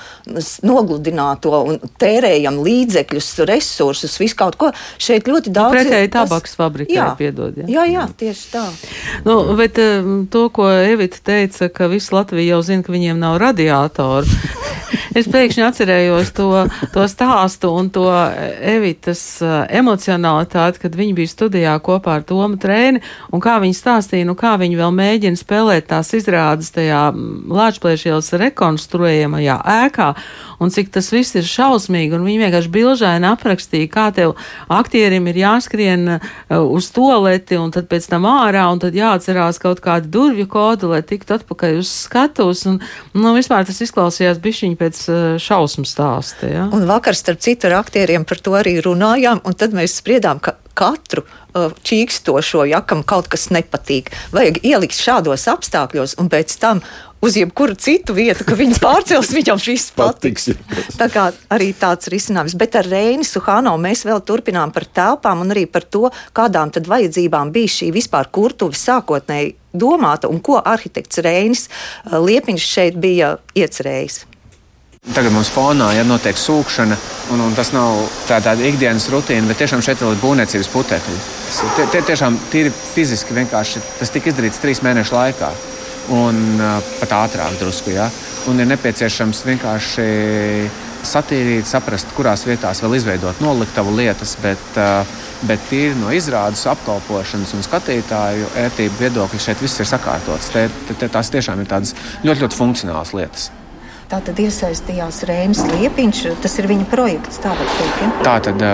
nogludināto 0.67 1.55
un 1.69 1.81
tērējam 2.03 2.61
līdzekļus, 2.63 3.31
resursus, 3.51 4.19
visu 4.23 4.39
kaut 4.39 4.59
ko. 4.61 4.73
Šeit 5.03 5.31
ļoti 5.31 5.53
daudz. 5.55 5.77
ir 5.77 5.89
pretēji 5.89 6.13
tabaks 6.15 6.57
fabrikai, 6.59 6.97
jā, 6.97 7.09
piedod, 7.19 7.59
jā. 7.63 7.69
Jā, 7.71 7.87
jā, 7.91 8.07
tieši 8.23 8.49
tā. 8.53 8.67
Nu, 9.27 9.41
bet 9.59 9.81
um, 9.83 10.25
to, 10.31 10.49
ko 10.55 10.71
Evita 10.73 11.21
teica, 11.33 11.71
ka 11.73 11.91
visa 11.93 12.21
Latvija 12.21 12.57
jau 12.57 12.63
zina, 12.67 12.87
ka 12.87 12.95
viņiem 12.95 13.21
nav 13.23 13.41
radiatoru. 13.43 14.27
Es 15.13 15.27
pēkšņi 15.29 15.65
atcerējos 15.67 16.31
to, 16.33 16.47
to 16.95 17.03
stāstu 17.11 17.69
un 17.77 17.91
to 17.93 18.07
Evitas 18.09 19.21
uh, 19.45 19.67
emocionalitāti, 19.69 20.81
kad 20.87 20.95
viņi 20.97 21.17
bija 21.19 21.29
studijā 21.29 21.75
kopā 21.85 22.15
ar 22.17 22.25
Tomu 22.25 22.57
Trēni, 22.61 23.03
un 23.29 23.43
kā 23.45 23.59
viņi 23.61 23.77
stāstīja, 23.77 24.25
nu 24.29 24.33
kā 24.39 24.55
viņi 24.61 24.79
vēl 24.79 24.95
mēģina 24.97 25.37
spēlēt 25.37 25.91
tās 25.91 26.15
izrādes 26.17 26.73
tajā 26.73 27.03
Lāčplēšielas 27.13 28.33
rekonstruējamajā 28.41 29.59
ēkā, 29.75 30.09
un 30.65 30.73
cik 30.73 30.89
tas 30.97 31.11
viss 31.13 31.37
ir 31.37 31.45
šausmīgi, 31.51 32.17
un 32.17 32.25
viņi 32.25 32.45
vienkārši 32.47 32.73
bilžaini 32.73 33.29
aprakstīja, 33.35 33.91
kā 33.93 34.09
tev 34.17 34.33
aktierim 34.73 35.29
ir 35.29 35.43
jāskrien 35.43 36.15
uh, 36.15 36.33
uz 36.63 36.89
toleti, 36.95 37.61
un 37.61 37.75
tad 37.75 37.91
pēc 37.93 38.09
tam 38.15 38.31
ārā, 38.33 38.65
un 38.73 38.81
tad 38.81 38.97
jāatcerās 38.97 39.61
kaut 39.61 39.85
kādu 39.85 40.09
durvju 40.17 40.49
kodu, 40.57 40.95
lai 40.95 41.05
tiktu 41.05 41.37
atpakaļ 41.37 41.83
uz 41.85 41.93
skatuves, 42.07 42.65
un, 42.73 42.81
nu, 43.13 43.37
vispār 43.37 43.69
tas 43.69 43.85
izklausījās 43.85 44.41
bišķiņ 44.41 44.81
pēc 44.81 45.02
šausmu 45.09 45.87
stāsta, 45.89 46.49
ja? 46.51 46.67
Un 46.75 46.87
vakar, 46.89 47.17
starp 47.19 47.43
citu, 47.45 47.71
ar 47.71 47.81
aktieriem 47.83 48.27
par 48.29 48.41
to 48.43 48.57
arī 48.59 48.79
runājām, 48.85 49.43
un 49.47 49.57
tad 49.59 49.77
mēs 49.77 49.99
spriedām, 50.01 50.43
ka 50.43 50.57
katru 50.75 51.25
uh, 51.25 51.73
čīkstošo, 51.85 52.65
ja 52.71 52.83
kam 52.85 53.05
kaut 53.05 53.29
kas 53.33 53.51
nepatīk, 53.53 54.13
vajag 54.35 54.63
ielikt 54.65 54.99
šādos 54.99 55.49
apstākļos, 55.53 56.17
un 56.21 56.31
pēc 56.33 56.57
tam 56.63 56.83
uz 57.23 57.37
jebkuru 57.39 57.77
citu 57.79 58.17
vietu, 58.17 58.45
ka 58.47 58.57
viņas 58.59 58.81
pārcels, 58.83 59.31
viņam 59.39 59.61
viss 59.63 59.93
patiks. 59.97 60.51
Tā 60.99 61.09
kā 61.13 61.29
arī 61.55 61.71
tāds 61.79 62.11
risinājums. 62.13 62.57
Bet 62.59 62.77
ar 62.81 62.89
Reini 62.91 63.27
Suhāno 63.27 63.77
mēs 63.81 64.05
vēl 64.09 64.25
turpinām 64.27 64.75
par 64.75 64.89
telpām 64.89 65.45
un 65.45 65.55
arī 65.55 65.69
par 65.71 65.87
to, 65.87 66.09
kādām 66.35 66.75
tad 66.75 66.91
vajadzībām 66.91 67.55
bija 67.55 67.77
šī 67.79 67.93
vispār 67.95 68.33
kurtuve 68.35 68.79
sākotnēji 68.79 69.55
domāta 69.73 70.29
un 70.29 70.43
ko 70.45 70.59
arhitekts 70.59 71.23
Reinis 71.25 71.69
uh, 71.69 72.19
Liepiņš 72.19 72.69
šeit 72.75 73.01
bija 73.01 73.37
iecerējis. 73.57 74.32
Tagad 75.03 75.33
mums 75.35 75.49
fonā 75.51 75.91
ja, 75.97 76.05
notiek 76.07 76.39
sūkšana, 76.39 76.97
un, 77.35 77.41
un 77.43 77.57
tas 77.57 77.73
nav 77.75 77.99
tā, 78.29 78.39
tāda 78.39 78.63
ikdienas 78.65 79.09
rutīna, 79.13 79.49
bet 79.51 79.59
tiešām 79.61 79.83
šeit 79.85 80.01
ir 80.01 80.21
būvniecības 80.23 80.71
putekļi. 80.73 81.17
Tie, 81.77 81.87
tie 81.91 82.03
tiešām 82.07 82.39
tīri 82.53 82.71
fiziski 82.71 83.35
vienkārši 83.37 83.83
tas 83.99 84.13
tika 84.15 84.31
izdarīts 84.31 84.61
trīs 84.63 84.81
mēnešu 84.87 85.17
laikā, 85.17 85.51
un 86.17 86.39
uh, 86.57 86.79
pat 87.01 87.13
ātrāk 87.19 87.59
drusku. 87.61 87.93
Ja? 87.93 88.07
Un 88.49 88.63
ir 88.63 88.71
nepieciešams 88.71 89.45
vienkārši 89.51 90.07
satīrīt, 91.05 91.67
saprast, 91.67 92.15
kurās 92.17 92.47
vietās 92.47 92.81
vēl 92.85 92.95
izveidot 93.01 93.43
noliktavu 93.43 93.93
lietas, 93.99 94.37
bet, 94.41 94.79
bet 95.49 95.67
tīri 95.69 95.97
no 95.99 96.13
izrādes, 96.15 96.63
apkalpošanas 96.71 97.57
un 97.59 97.67
skatītāju 97.67 98.53
ērtību 98.65 99.03
viedokļa 99.03 99.43
šeit 99.49 99.67
viss 99.67 99.83
ir 99.83 99.91
sakārtots. 99.93 100.55
Te, 100.55 100.69
te, 100.87 100.97
te, 101.03 101.11
tās 101.11 101.35
tiešām 101.35 101.67
ir 101.67 101.75
tādas 101.75 101.93
ļoti, 102.23 102.47
ļoti 102.47 102.61
funkcionālas 102.63 103.13
lietas. 103.19 103.51
Tā 104.13 104.19
tad 104.21 104.41
iesaistījās 104.43 105.23
Rēnis 105.25 105.63
Liepiņš, 105.71 106.19
tas 106.45 106.59
ir 106.61 106.67
viņa 106.69 106.85
projekts, 106.91 107.39
tā 107.41 107.49
var 107.57 107.69
teikt. 107.79 108.01
Ja? 108.03 108.09
Tā 108.27 108.35
tad, 108.45 108.65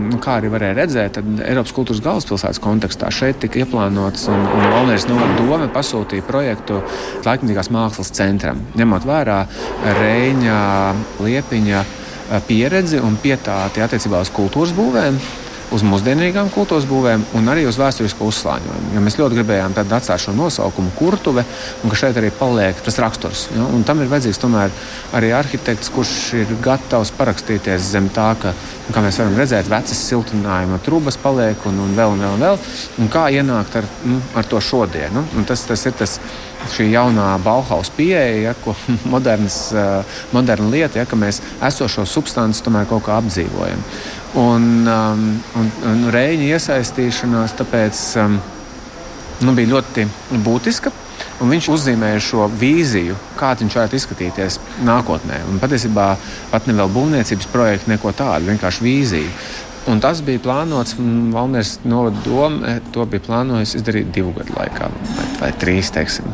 nu, 0.00 0.16
kā 0.24 0.38
arī 0.38 0.48
varēja 0.48 0.78
redzēt, 0.78 1.18
tad 1.18 1.42
Eiropas 1.44 1.74
kultūras 1.76 2.00
galvaspilsētas 2.06 2.60
kontekstā 2.64 3.10
šeit 3.12 3.36
tika 3.42 3.60
ieplānots 3.60 4.24
un, 4.32 4.46
un 4.48 4.64
Valmīras 4.72 5.04
novada 5.10 5.34
doma 5.36 5.68
pasūtīja 5.74 6.24
projektu 6.24 6.80
laikmatīgās 7.26 7.68
mākslas 7.76 8.14
centram, 8.16 8.62
ņemot 8.80 9.04
vērā 9.10 9.42
Reņa 10.00 10.62
Liepiņa 11.20 11.84
pieredzi 12.48 13.02
un 13.04 13.20
pietāti 13.20 13.84
attiecībā 13.84 14.24
uz 14.24 14.32
kultūras 14.40 14.72
būvēm. 14.78 15.20
Uz 15.74 15.84
mūsdienīgām 15.84 16.48
kultūras 16.54 16.86
būvēm 16.88 17.24
un 17.36 17.50
arī 17.52 17.66
uz 17.68 17.78
vēsturisko 17.80 18.28
uzslāņojumu. 18.30 18.92
Jo 18.94 19.02
mēs 19.04 19.18
ļoti 19.20 19.38
gribējām 19.38 19.76
atstāt 19.84 20.22
šo 20.22 20.34
nosaukumu 20.36 20.92
kurtuve, 20.96 21.44
un 21.82 21.92
ka 21.92 21.98
šeit 21.98 22.16
arī 22.20 22.30
paliek 22.34 22.80
tas 22.84 22.98
raksturs. 23.02 23.46
Ja? 23.54 23.66
Un 23.74 23.84
tam 23.88 24.02
ir 24.02 24.10
vajadzīgs 24.10 24.40
tomēr 24.42 24.72
arī 25.18 25.32
arhitekts, 25.36 25.92
kurš 25.94 26.14
ir 26.40 26.54
gatavs 26.64 27.12
parakstīties 27.18 27.92
zem 27.92 28.08
tā, 28.14 28.30
ka, 28.40 28.54
kā 28.94 29.04
mēs 29.04 29.20
varam 29.20 29.38
redzēt, 29.38 29.70
vecas 29.70 30.04
siltinājuma 30.08 30.80
trūkumas 30.84 31.20
paliek 31.22 31.68
un, 31.68 31.82
un 31.84 31.96
vēl 31.98 32.16
un 32.16 32.24
vēl 32.24 32.36
un 32.38 32.46
vēl. 32.46 32.60
Un 33.04 33.12
kā 33.12 33.28
ienākt 33.34 33.80
ar, 33.82 33.88
nu, 34.08 34.22
ar 34.38 34.48
to 34.48 34.62
šodienu? 34.64 35.24
Un 35.36 35.48
tas, 35.48 35.66
tas 35.68 35.84
ir 35.88 35.96
tas 35.98 36.18
šī 36.74 36.88
jaunā 36.90 37.30
Bauhaus 37.42 37.90
pieeja, 37.94 38.48
ja, 38.48 38.54
ko 38.64 38.74
modernas, 39.12 39.68
moderna 40.34 40.70
lieta, 40.72 41.00
ja, 41.00 41.08
ka 41.08 41.18
mēs 41.18 41.42
esošo 41.70 42.06
substanci 42.08 42.64
tomēr 42.64 42.88
kaut 42.90 43.06
kā 43.06 43.18
apdzīvojam. 43.20 43.84
Un, 44.38 44.86
um, 44.86 45.26
un, 45.58 45.70
un 45.90 46.06
Reņģa 46.14 46.54
iesaistīšanās 46.54 47.56
tāpēc 47.58 48.00
um, 48.22 48.38
nu, 49.42 49.54
bija 49.56 49.72
ļoti 49.74 50.06
būtiska. 50.44 50.92
Un 51.42 51.50
viņš 51.52 51.68
uzzīmēja 51.70 52.18
šo 52.22 52.48
vīziju, 52.58 53.14
kāda 53.38 53.62
viņš 53.62 53.76
varētu 53.78 53.98
izskatīties 53.98 54.58
nākotnē. 54.86 55.40
Un 55.50 55.60
patiesībā 55.62 56.08
pat 56.52 56.66
ne 56.66 56.74
vēl 56.78 56.90
būvniecības 56.94 57.50
projekta, 57.52 57.92
neko 57.92 58.12
tādu, 58.18 58.50
vienkārši 58.50 58.84
vīziju. 58.86 59.32
Un 59.88 60.02
tas 60.04 60.20
bija 60.24 60.42
plānots, 60.44 60.98
un 61.00 61.30
Valmīras 61.32 61.78
novada 61.88 62.20
doma 62.24 62.74
to 62.92 63.06
bija 63.08 63.24
plānojusi 63.24 63.78
izdarīt 63.78 64.10
divu 64.12 64.34
gadu 64.36 64.54
laikā, 64.58 64.90
vai, 65.16 65.28
vai 65.38 65.52
trīs. 65.62 65.92
Teiksim. 65.94 66.26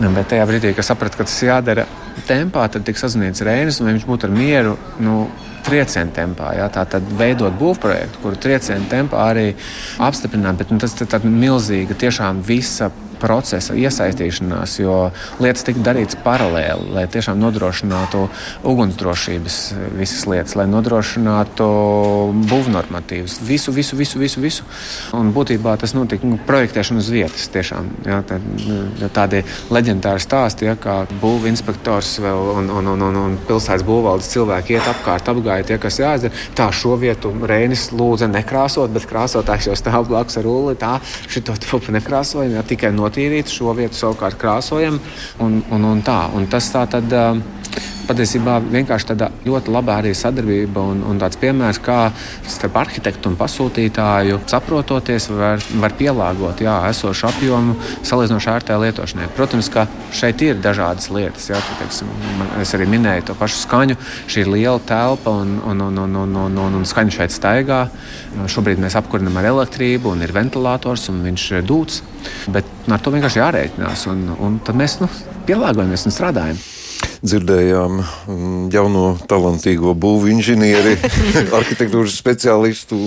Bet 0.00 0.28
tajā 0.30 0.44
brīdī, 0.48 0.74
kad 0.76 0.86
sapratu, 0.86 1.18
ka 1.18 1.26
tas 1.26 1.40
jādara 1.42 1.86
tempā, 2.28 2.66
tad 2.70 2.84
tika 2.86 3.00
sazināts 3.00 3.42
Reinis, 3.44 3.80
un 3.80 3.90
viņš 3.90 4.06
būtu 4.06 4.28
ar 4.28 4.36
mieru. 4.36 4.76
Nu, 5.02 5.24
triecienu 5.66 6.14
tempā. 6.16 6.52
Ja? 6.58 6.68
Tā 6.72 6.86
tad 6.90 7.08
veidot 7.18 7.56
būvprojektu, 7.60 8.22
kuru 8.22 8.38
triecienu 8.40 8.88
tempā 8.90 9.28
arī 9.32 9.48
apstiprināt, 10.02 10.60
bet 10.60 10.72
nu, 10.72 10.78
tas 10.82 10.94
ir 11.00 11.26
milzīga, 11.26 11.98
tiešām 12.06 12.42
visa 12.46 12.90
procesa 13.20 13.76
iesaistīšanās, 13.76 14.78
jo 14.80 14.96
lietas 15.42 15.66
tika 15.66 15.84
darītas 15.90 16.18
paralēli, 16.24 16.90
lai 16.96 17.06
tiešām 17.10 17.40
nodrošinātu 17.40 18.26
ugunsdrošības 18.66 19.58
visas 19.96 20.26
lietas, 20.30 20.56
lai 20.58 20.66
nodrošinātu 20.70 21.66
būvnormatīvus, 22.50 23.40
visu, 23.46 23.74
visu, 23.74 23.96
visu, 23.96 24.20
visu. 24.22 24.40
visu. 24.42 24.66
Un 25.16 25.32
būtībā 25.34 25.76
tas 25.80 25.94
notika 25.96 26.26
nu, 26.26 26.38
projektēšana 26.46 27.02
uz 27.02 27.10
vietas. 27.12 27.46
Tiešām, 27.52 27.88
ja, 28.06 28.20
tā, 28.26 28.38
nu, 28.40 29.08
tādi 29.14 29.42
leģendāri 29.72 30.22
stāsti, 30.22 30.68
ja, 30.68 30.76
kā 30.80 30.98
būvinspektors 31.22 32.16
un, 32.22 32.70
un, 32.70 32.90
un, 32.94 33.04
un, 33.08 33.20
un 33.22 33.36
pilsētas 33.48 33.84
būvvaldes 33.86 34.30
cilvēki 34.32 34.76
iet 34.76 34.90
apkārt, 34.90 35.30
apgāja 35.32 35.68
tie, 35.70 35.78
kas 35.82 36.00
jāizdara. 36.00 36.44
Tā 36.56 36.68
šo 36.74 36.96
vietu 37.00 37.32
Reinis 37.46 37.88
lūdza 37.94 38.28
nekrāsot, 38.30 38.92
bet 38.94 39.08
krāsotājs 39.10 39.70
jau 39.70 39.76
stāv 39.78 40.08
blakus 40.10 40.40
ar 40.40 40.48
uli. 40.50 40.76
Tā 40.80 40.96
šito 41.28 41.56
tupu 41.62 41.94
nekrāsojam, 41.94 42.56
ja, 42.58 42.64
tikai 42.66 42.92
notīrīt, 43.06 43.52
šo 43.52 43.74
vietu 43.78 43.98
savukārt 43.98 44.38
krāsojam 44.40 44.98
un, 45.42 45.60
un, 45.70 45.90
un 45.94 46.02
tā. 46.06 46.26
Un 46.36 46.50
tas 46.50 46.72
tā 46.74 46.86
tad. 46.90 47.14
Patiesībā 48.06 48.60
vienkārši 48.62 49.08
tāda 49.08 49.28
ļoti 49.42 49.72
laba 49.74 49.96
arī 49.98 50.12
sadarbība 50.14 50.82
un, 50.92 51.00
un 51.10 51.18
tāds 51.18 51.38
piemērs, 51.42 51.80
kā 51.82 52.12
starp 52.46 52.76
arhitektu 52.78 53.32
un 53.32 53.38
pasūtītāju 53.40 54.38
saprototies, 54.50 55.26
var, 55.34 55.62
var 55.82 55.94
pielāgot 55.98 56.62
jā, 56.62 56.76
esošu 56.92 57.26
apjomu 57.32 57.74
salīdzinoši 58.06 58.50
ērtai 58.52 58.76
lietošanai. 58.84 59.26
Protams, 59.34 59.70
ka 59.74 59.88
šeit 60.14 60.44
ir 60.46 60.60
dažādas 60.62 61.10
lietas. 61.10 61.48
Jā, 61.50 61.58
teiksim, 61.80 62.12
es 62.62 62.74
arī 62.78 62.86
minēju 62.94 63.26
to 63.32 63.36
pašu 63.40 63.58
skaņu. 63.64 63.98
Šī 64.30 64.44
ir 64.44 64.52
liela 64.54 64.78
telpa 64.86 65.34
un, 65.42 65.56
un, 65.66 65.82
un, 65.88 65.98
un, 66.04 66.16
un, 66.22 66.38
un, 66.44 66.62
un, 66.68 66.78
un 66.78 66.86
skaņa 66.86 67.18
šeit 67.18 67.34
staigā. 67.34 67.82
Šobrīd 68.52 68.78
mēs 68.82 68.98
apkurinām 69.00 69.40
ar 69.42 69.50
elektrību 69.50 70.14
un 70.14 70.22
ir 70.22 70.36
ventilators 70.36 71.08
un 71.10 71.24
viņš 71.26 71.50
dūts. 71.66 72.00
Bet 72.54 72.70
ar 72.86 73.02
to 73.02 73.10
vienkārši 73.14 73.42
jārēķinās. 73.42 74.08
Un, 74.14 74.24
un 74.38 74.62
tad 74.62 74.78
mēs 74.78 75.00
nu, 75.02 75.10
pielāgojamies 75.50 76.06
un 76.06 76.14
strādājam 76.14 76.64
dzirdējām 77.26 78.00
mm, 78.00 78.64
jauno 78.74 79.04
talantīgo 79.28 79.94
būvu 79.98 80.30
inženieri, 80.34 80.96
arhitektūras 81.58 82.16
speciālistu 82.18 82.98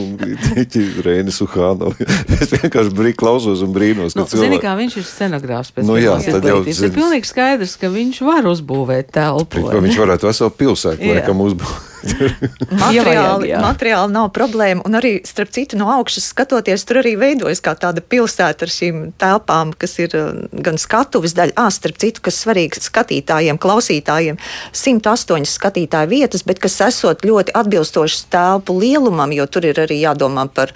Reini 1.06 1.34
Suhānu. 1.34 1.94
Es 2.40 2.54
vienkārši 2.54 2.96
brīvi 2.96 3.18
klausos 3.20 3.64
un 3.66 3.76
brīnos. 3.76 4.18
Nu, 4.20 4.28
cilvēki... 4.30 4.46
Zini, 4.46 4.62
kā 4.64 4.76
viņš 4.80 4.98
ir 5.02 5.08
scenogrāfs. 5.10 5.76
Nu, 5.84 6.00
jā, 6.00 6.18
tad 6.26 6.48
jau 6.48 6.62
zin... 6.68 6.90
ir 6.90 6.96
pilnīgi 6.96 7.30
skaidrs, 7.30 7.78
ka 7.80 7.92
viņš 7.94 8.24
var 8.28 8.50
uzbūvēt 8.50 9.14
telpu. 9.16 9.68
Viņš 9.70 10.02
varētu 10.04 10.30
veselu 10.30 10.58
pilsētu 10.64 11.14
laikam 11.16 11.48
uzbūvēt. 11.48 11.89
materiāli, 12.84 13.52
materiāli 13.60 14.14
nav 14.14 14.30
problēma. 14.36 14.84
Un 14.88 14.98
arī, 15.00 15.14
starp 15.28 15.52
citu, 15.56 15.78
no 15.80 15.90
augšas 15.94 16.30
skatoties, 16.34 16.86
tur 16.88 17.02
arī 17.02 17.16
veidojas 17.20 17.62
kā 17.66 17.76
tāda 17.80 18.04
pilsēta 18.04 18.68
ar 18.68 18.74
šīm 18.74 19.02
telpām, 19.20 19.74
kas 19.80 19.98
ir 20.02 20.16
uh, 20.18 20.32
gan 20.66 20.80
skatuves 20.82 21.36
daļa, 21.38 21.56
ah, 21.60 21.70
starp 21.74 22.00
citu, 22.02 22.24
kas 22.26 22.40
svarīgs 22.44 22.86
skatītājiem, 22.90 23.60
klausītājiem. 23.62 24.40
108 24.76 25.48
skatītāju 25.50 26.14
vietas, 26.14 26.46
bet 26.48 26.62
kas 26.64 26.80
esot 26.90 27.26
ļoti 27.28 27.56
atbilstošas 27.60 28.28
telpu 28.34 28.80
lielumam, 28.80 29.34
jo 29.36 29.48
tur 29.52 29.70
ir 29.70 29.82
arī 29.86 30.02
jādomā 30.04 30.48
par 30.54 30.74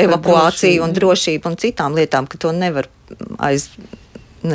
evakuāciju 0.00 0.84
un 0.84 0.96
drošību 0.96 1.52
un 1.52 1.60
citām 1.60 1.96
lietām, 1.96 2.28
ka 2.30 2.40
to 2.40 2.52
nevar 2.56 2.90
aiz 3.42 3.70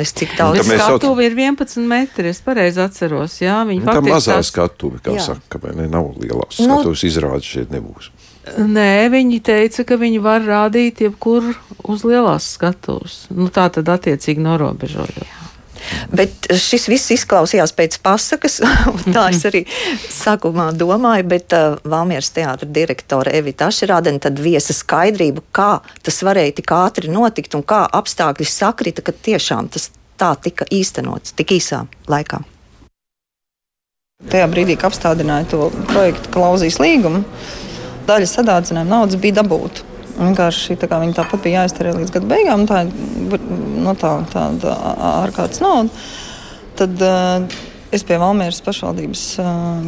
Es 0.00 0.14
cik 0.16 0.36
daudz 0.38 0.62
nu, 0.62 0.76
skatuvi 0.78 1.26
ir 1.28 1.36
11 1.36 1.84
metri, 1.88 2.30
es 2.32 2.40
pareizi 2.44 2.80
atceros. 2.84 3.36
Jā, 3.42 3.60
viņi 3.68 3.82
nu, 3.84 3.90
tā 3.90 4.00
mazā 4.06 4.38
tās... 4.38 4.52
skatuve, 4.52 5.02
kā 5.04 5.16
jā. 5.18 5.26
saka, 5.32 5.60
vai 5.62 5.74
ne, 5.78 5.88
nav 5.92 6.14
lielās 6.22 6.60
nu, 6.62 6.68
skatuves 6.68 7.04
izrādes 7.08 7.48
šeit 7.48 7.74
nebūs. 7.74 8.12
Nē, 8.58 9.06
viņi 9.12 9.38
teica, 9.46 9.84
ka 9.86 9.98
viņi 10.00 10.18
var 10.22 10.42
rādīt 10.42 11.04
jebkur 11.04 11.52
uz 11.86 12.02
lielās 12.08 12.48
skatuves. 12.56 13.24
Nu, 13.34 13.50
tā 13.54 13.68
tad 13.74 13.90
attiecīgi 13.92 14.42
norobežojot. 14.42 15.41
Bet 16.12 16.48
šis 16.58 16.88
viss 16.90 17.14
izklausījās 17.16 17.74
pēc 17.76 17.98
pasakas, 18.04 18.60
un 18.92 19.14
tā 19.14 19.28
es 19.32 19.42
arī 19.48 19.64
sākumā 20.12 20.70
domāju, 20.76 21.26
bet 21.32 21.56
uh, 21.56 21.78
Valmieras 21.88 22.32
teātra 22.36 22.68
direktore 22.68 23.34
Evita 23.38 23.70
Ašerādena 23.72 24.22
tad 24.22 24.40
viesa 24.42 24.76
skaidrību, 24.76 25.44
kā 25.54 25.72
tas 26.02 26.22
varēja 26.26 26.58
tik 26.60 26.72
ātri 26.76 27.12
notikt 27.12 27.56
un 27.58 27.66
kā 27.66 27.84
apstākļi 28.00 28.48
sakrita, 28.48 29.04
ka 29.04 29.14
tiešām 29.14 29.72
tas 29.72 29.90
tā 30.20 30.32
tika 30.38 30.68
īstenots 30.70 31.34
tik 31.38 31.56
īsā 31.58 31.84
laikā. 32.10 32.42
Tajā 34.30 34.46
brīdī, 34.46 34.76
kad 34.78 34.92
apstādināja 34.92 35.48
to 35.50 35.70
projektu 35.90 36.30
klauzijas 36.30 36.78
līgumu, 36.78 37.24
daļa 38.06 38.28
sadārdzinājuma 38.30 38.90
naudas 38.90 39.18
bija 39.18 39.40
dabūta. 39.40 39.91
Vienkārši 40.22 40.78
tā 40.80 41.00
viņa 41.02 41.16
tāpat 41.18 41.42
bija 41.44 41.62
jāizterē 41.62 41.96
līdz 41.98 42.14
gada 42.14 42.30
beigām. 42.30 42.66
Tā 42.70 42.84
ir 42.86 43.46
no 43.82 43.94
tā, 43.98 44.14
tā, 44.32 44.46
tā 44.62 44.76
ārkārtas 45.12 45.62
nauda. 45.64 46.04
Tad, 46.78 47.04
uh, 47.04 47.71
Es 47.92 48.00
pie 48.08 48.16
Valmieras 48.16 48.62
pašvaldības 48.64 49.22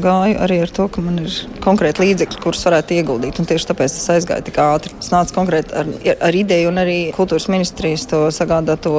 gāju 0.05 0.35
arī 0.45 0.59
ar 0.61 0.71
to, 0.77 0.85
ka 0.93 1.01
man 1.01 1.23
ir 1.23 1.37
konkrēti 1.65 2.05
līdzekļi, 2.05 2.41
kurus 2.43 2.67
varētu 2.69 2.99
ieguldīt. 2.99 3.39
Tieši 3.49 3.71
tāpēc 3.71 3.95
tas 3.97 4.11
aizgāja 4.13 4.45
tik 4.45 4.59
ātri. 4.61 4.93
Es 5.01 5.09
nācu 5.09 5.33
konkrēti 5.33 5.73
ar, 5.81 5.89
ar 6.29 6.37
ideju, 6.37 6.69
un 6.69 6.83
arī 6.83 6.99
kultūras 7.17 7.49
ministrijas 7.49 8.05
to 8.11 8.21
sagādāto 8.37 8.93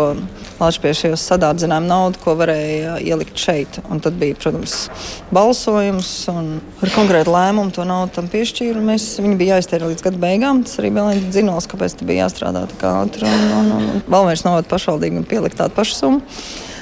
Latvijas 0.58 1.22
sadārdzinājumu 1.22 1.92
naudu, 1.92 2.24
ko 2.26 2.34
varēja 2.42 2.98
ielikt 3.06 3.38
šeit. 3.38 3.78
Un 3.94 4.02
tad 4.02 4.18
bija, 4.18 4.40
protams, 4.42 4.88
balsojums, 5.30 6.12
un 6.34 6.52
ar 6.82 6.98
konkrētu 6.98 7.38
lēmumu 7.38 7.78
to 7.78 7.86
naudu 7.86 8.18
tam 8.18 8.34
piešķīru. 8.34 8.82
Mēs, 8.90 9.12
viņi 9.22 9.38
bija 9.38 9.60
jāiztērē 9.60 9.94
līdz 9.94 10.10
gada 10.10 10.26
beigām. 10.26 10.66
Tas 10.66 10.82
arī 10.82 10.96
bija 10.98 11.14
zināms, 11.30 11.70
kāpēc 11.70 12.00
tas 12.00 12.10
bija 12.10 12.26
jāstrādā 12.26 12.66
tik 12.74 12.90
ātri. 12.90 13.30
Un, 13.30 13.50
un, 13.62 13.74
un, 13.78 13.90
un 14.00 14.06
Valmieras 14.10 14.48
novada 14.50 14.72
pašvaldība 14.74 15.28
pielikt 15.30 15.62
tādu 15.62 15.78
pašu 15.78 16.02
summu 16.02 16.24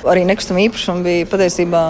arī 0.09 0.25
nekustamā 0.27 0.65
īpašuma 0.67 1.05
bija 1.05 1.29
patiesībā 1.31 1.83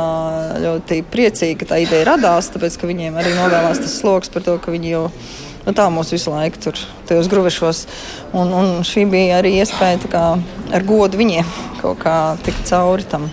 ļoti 0.63 1.00
priecīgi, 1.13 1.58
ka 1.62 1.72
tā 1.74 1.82
ideja 1.84 2.12
radās, 2.13 2.51
tāpēc 2.53 2.77
ka 2.79 2.89
viņiem 2.89 3.17
arī 3.20 3.34
novēlās 3.38 3.82
tas 3.84 3.98
sloks 4.01 4.32
par 4.34 4.46
to, 4.46 4.60
ka 4.62 4.74
viņi 4.74 4.93
jau. 4.96 5.08
Nu, 5.63 5.72
tā 5.72 5.86
mūs 5.88 6.10
visu 6.12 6.27
laiku 6.27 6.60
tur 6.60 6.79
tajos 7.08 7.29
gruvešos. 7.32 7.86
Un, 8.36 8.50
un 8.51 8.72
šī 8.84 9.05
bija 9.08 9.38
arī 9.39 9.53
iespēja 9.62 10.10
kā, 10.12 10.24
ar 10.75 10.84
godu 10.84 11.22
viņiem 11.22 11.53
kaut 11.79 12.01
kā 12.01 12.15
tikt 12.43 12.67
cauri 12.67 13.08
tam. 13.08 13.29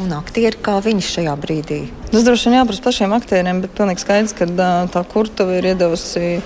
Un 0.00 0.12
aktieri 0.12 0.60
kā 0.60 0.76
viņi 0.84 1.06
šajā 1.06 1.38
brīdī? 1.40 1.80
Tas 2.10 2.26
droši 2.26 2.50
vien 2.50 2.58
jāprasa 2.58 2.84
pašiem 2.84 3.16
aktieriem, 3.16 3.62
bet 3.64 3.72
pilnīgi 3.78 4.04
skaidrs, 4.04 4.36
ka 4.36 4.50
tā 4.92 5.04
kurtuve 5.08 5.56
ir 5.62 5.70
iedavusi. 5.72 6.42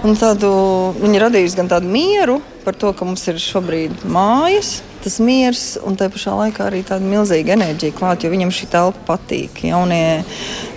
Tādu, 0.00 0.50
viņa 0.96 1.18
radījusi 1.26 1.58
gan 1.58 1.66
tādu 1.68 1.90
mieru 1.92 2.38
par 2.64 2.72
to, 2.72 2.94
ka 2.96 3.04
mums 3.04 3.20
ir 3.28 3.36
šobrīd 3.36 4.06
mājas, 4.08 4.78
tas 5.04 5.18
miers 5.20 5.74
un 5.84 5.98
tā 6.00 6.08
pašā 6.12 6.32
laikā 6.38 6.70
arī 6.70 6.80
tāda 6.88 7.04
milzīga 7.04 7.52
enerģija 7.52 7.96
klāt, 7.98 8.24
jo 8.24 8.30
viņam 8.32 8.52
šī 8.52 8.70
telpa 8.72 9.02
patīk. 9.10 9.60
Jaunie 9.68 10.22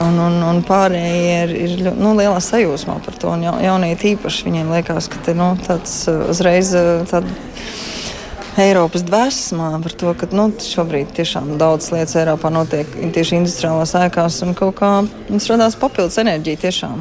un, 0.03 0.19
un, 0.25 0.35
un 0.43 0.59
pārējie 0.67 1.37
ir, 1.45 1.55
ir 1.55 1.95
nu, 1.95 2.11
lielā 2.19 2.41
sajūsmā 2.43 2.97
par 3.05 3.15
to. 3.19 3.31
Un 3.31 3.47
ja, 3.47 3.55
jaunie 3.63 3.93
tīpaši 4.03 4.49
viņiem 4.49 4.75
liekas, 4.75 5.07
ka 5.07 5.23
te, 5.23 5.37
nu, 5.39 5.53
tāds 5.69 6.01
uh, 6.11 6.25
uzreiz 6.33 6.75
uh, 6.75 7.07
tāda 7.07 7.31
Eiropas 8.53 9.01
dvēsmā 9.01 9.67
par 9.81 9.93
to, 9.97 10.11
ka 10.13 10.27
nu, 10.29 10.43
šobrīd 10.61 11.09
tiešām 11.17 11.55
daudz 11.57 11.87
lietas 11.89 12.13
Eiropā 12.21 12.51
notiek 12.53 12.89
tieši 13.15 13.39
industriālās 13.39 13.95
ēkās 13.97 14.35
un 14.45 14.53
kaut 14.57 14.75
kā 14.77 14.89
mums 15.01 15.47
radās 15.49 15.77
papildus 15.81 16.19
enerģija 16.21 16.61
tiešām. 16.61 16.99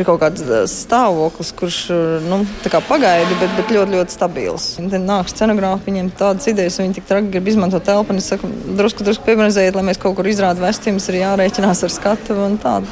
Ir 0.00 0.06
kaut 0.08 0.22
kāds 0.22 0.40
uh, 0.46 0.62
stāvoklis, 0.70 1.50
kurš 1.58 1.80
uh, 1.92 2.24
nu, 2.24 2.40
pagaidi, 2.88 3.36
bet, 3.42 3.52
bet 3.58 3.74
ļoti, 3.76 3.98
ļoti 3.98 4.16
stabils. 4.16 4.68
Tad 4.80 5.04
nāk 5.04 5.28
scenogrāfi, 5.28 5.90
viņiem 5.90 6.08
tādas 6.16 6.48
idejas, 6.48 6.80
viņi 6.80 6.96
tik 6.96 7.10
traki 7.10 7.34
grib 7.36 7.52
izmantot 7.52 7.84
telpu, 7.84 8.14
un 8.14 8.22
es 8.22 8.30
saku, 8.32 8.48
drusku, 8.78 9.04
drusku 9.04 9.28
piebremzējiet, 9.28 9.76
lai 9.76 9.84
mēs 9.90 10.00
kaut 10.00 10.16
kur 10.16 10.30
izrādām 10.32 10.64
vēstījumus, 10.64 11.10
ir 11.12 11.20
jārēķinās 11.20 11.84
ar 11.84 11.92
skatu 11.92 12.38
un 12.46 12.56
tādu. 12.64 12.88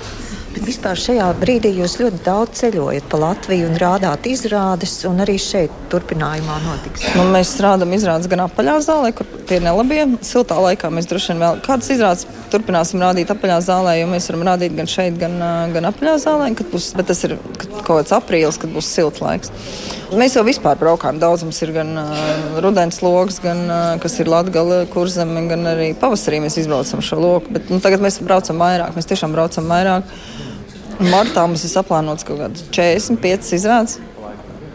Bet 0.52 0.66
vispār 0.68 0.99
šajā 1.00 1.26
brīdī 1.40 1.71
jūs 1.78 1.94
ļoti 2.00 2.18
daudz 2.26 2.61
ceļojat 2.61 3.06
pa 3.09 3.21
Latviju 3.23 3.71
un 3.71 3.78
rādāt 3.80 4.26
izrādes, 4.28 4.99
un 5.09 5.23
arī 5.25 5.38
šeit 5.40 5.73
turpinājumā 5.92 6.59
notiks. 6.66 7.06
Nu, 7.16 7.25
mēs 7.32 7.54
rādām 7.64 7.94
izrādes 7.97 8.28
gan 8.28 8.44
apaļā 8.44 8.76
zālē, 8.85 9.14
kur 9.16 9.28
tie 9.52 9.61
nelabie. 9.61 10.02
Siltā 10.25 10.56
laikā 10.62 10.88
mēs 10.92 11.09
droši 11.11 11.32
vien 11.32 11.42
vēl 11.42 11.59
kādas 11.64 11.90
izrādes 11.92 12.26
turpināsim 12.52 13.02
rādīt 13.02 13.32
apaļā 13.32 13.59
zālē, 13.64 13.97
jo 14.00 14.09
mēs 14.11 14.28
varam 14.30 14.47
rādīt 14.49 14.76
gan 14.76 14.88
šeit, 14.88 15.18
gan, 15.21 15.37
gan 15.75 15.88
apaļā 15.90 16.14
zālē. 16.23 16.50
Būs, 16.73 16.92
bet 16.97 17.11
tas 17.11 17.21
ir 17.28 17.37
kaut 17.82 18.02
kāds 18.02 18.14
aprīlis, 18.16 18.61
kad 18.61 18.73
būs 18.73 18.88
silts 18.88 19.23
laiks. 19.25 19.52
Mēs 20.16 20.37
jau 20.37 20.44
vispār 20.44 20.76
braukām 20.80 21.21
daudz. 21.21 21.44
Mums 21.47 21.61
ir 21.64 21.73
gan 21.76 21.92
uh, 21.97 22.23
rudens 22.64 23.00
lokus, 23.04 23.40
gan 23.44 23.64
uh, 23.64 23.80
kas 24.02 24.18
ir 24.21 24.30
Latvijas 24.32 24.88
kurzeme, 24.92 25.44
gan 25.49 25.68
arī 25.73 25.92
pavasarī 25.99 26.42
mēs 26.44 26.59
izbraucam 26.61 27.04
šo 27.04 27.21
loku. 27.21 27.52
Bet 27.56 27.73
nu, 27.73 27.80
tagad 27.85 28.04
mēs 28.04 28.21
braucam 28.25 28.61
vairāk. 28.61 28.97
Mēs 28.97 29.09
tiešām 29.09 29.37
braucam 29.37 29.68
vairāk. 29.73 30.09
Martā 31.02 31.47
mums 31.49 31.64
ir 31.64 31.73
saplānots 31.73 32.28
kaut 32.28 32.42
kāds 32.44 32.68
45 32.76 33.56
izrādes. 33.56 33.99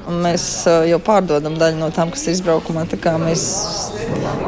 Mēs 0.07 0.43
uh, 0.69 0.85
jau 0.87 0.99
pārdodam 1.03 1.57
daļu 1.59 1.81
no 1.81 1.89
tām, 1.91 2.11
kas 2.13 2.27
ir 2.27 2.37
izbraukumā. 2.37 2.85
Mēs 3.23 3.43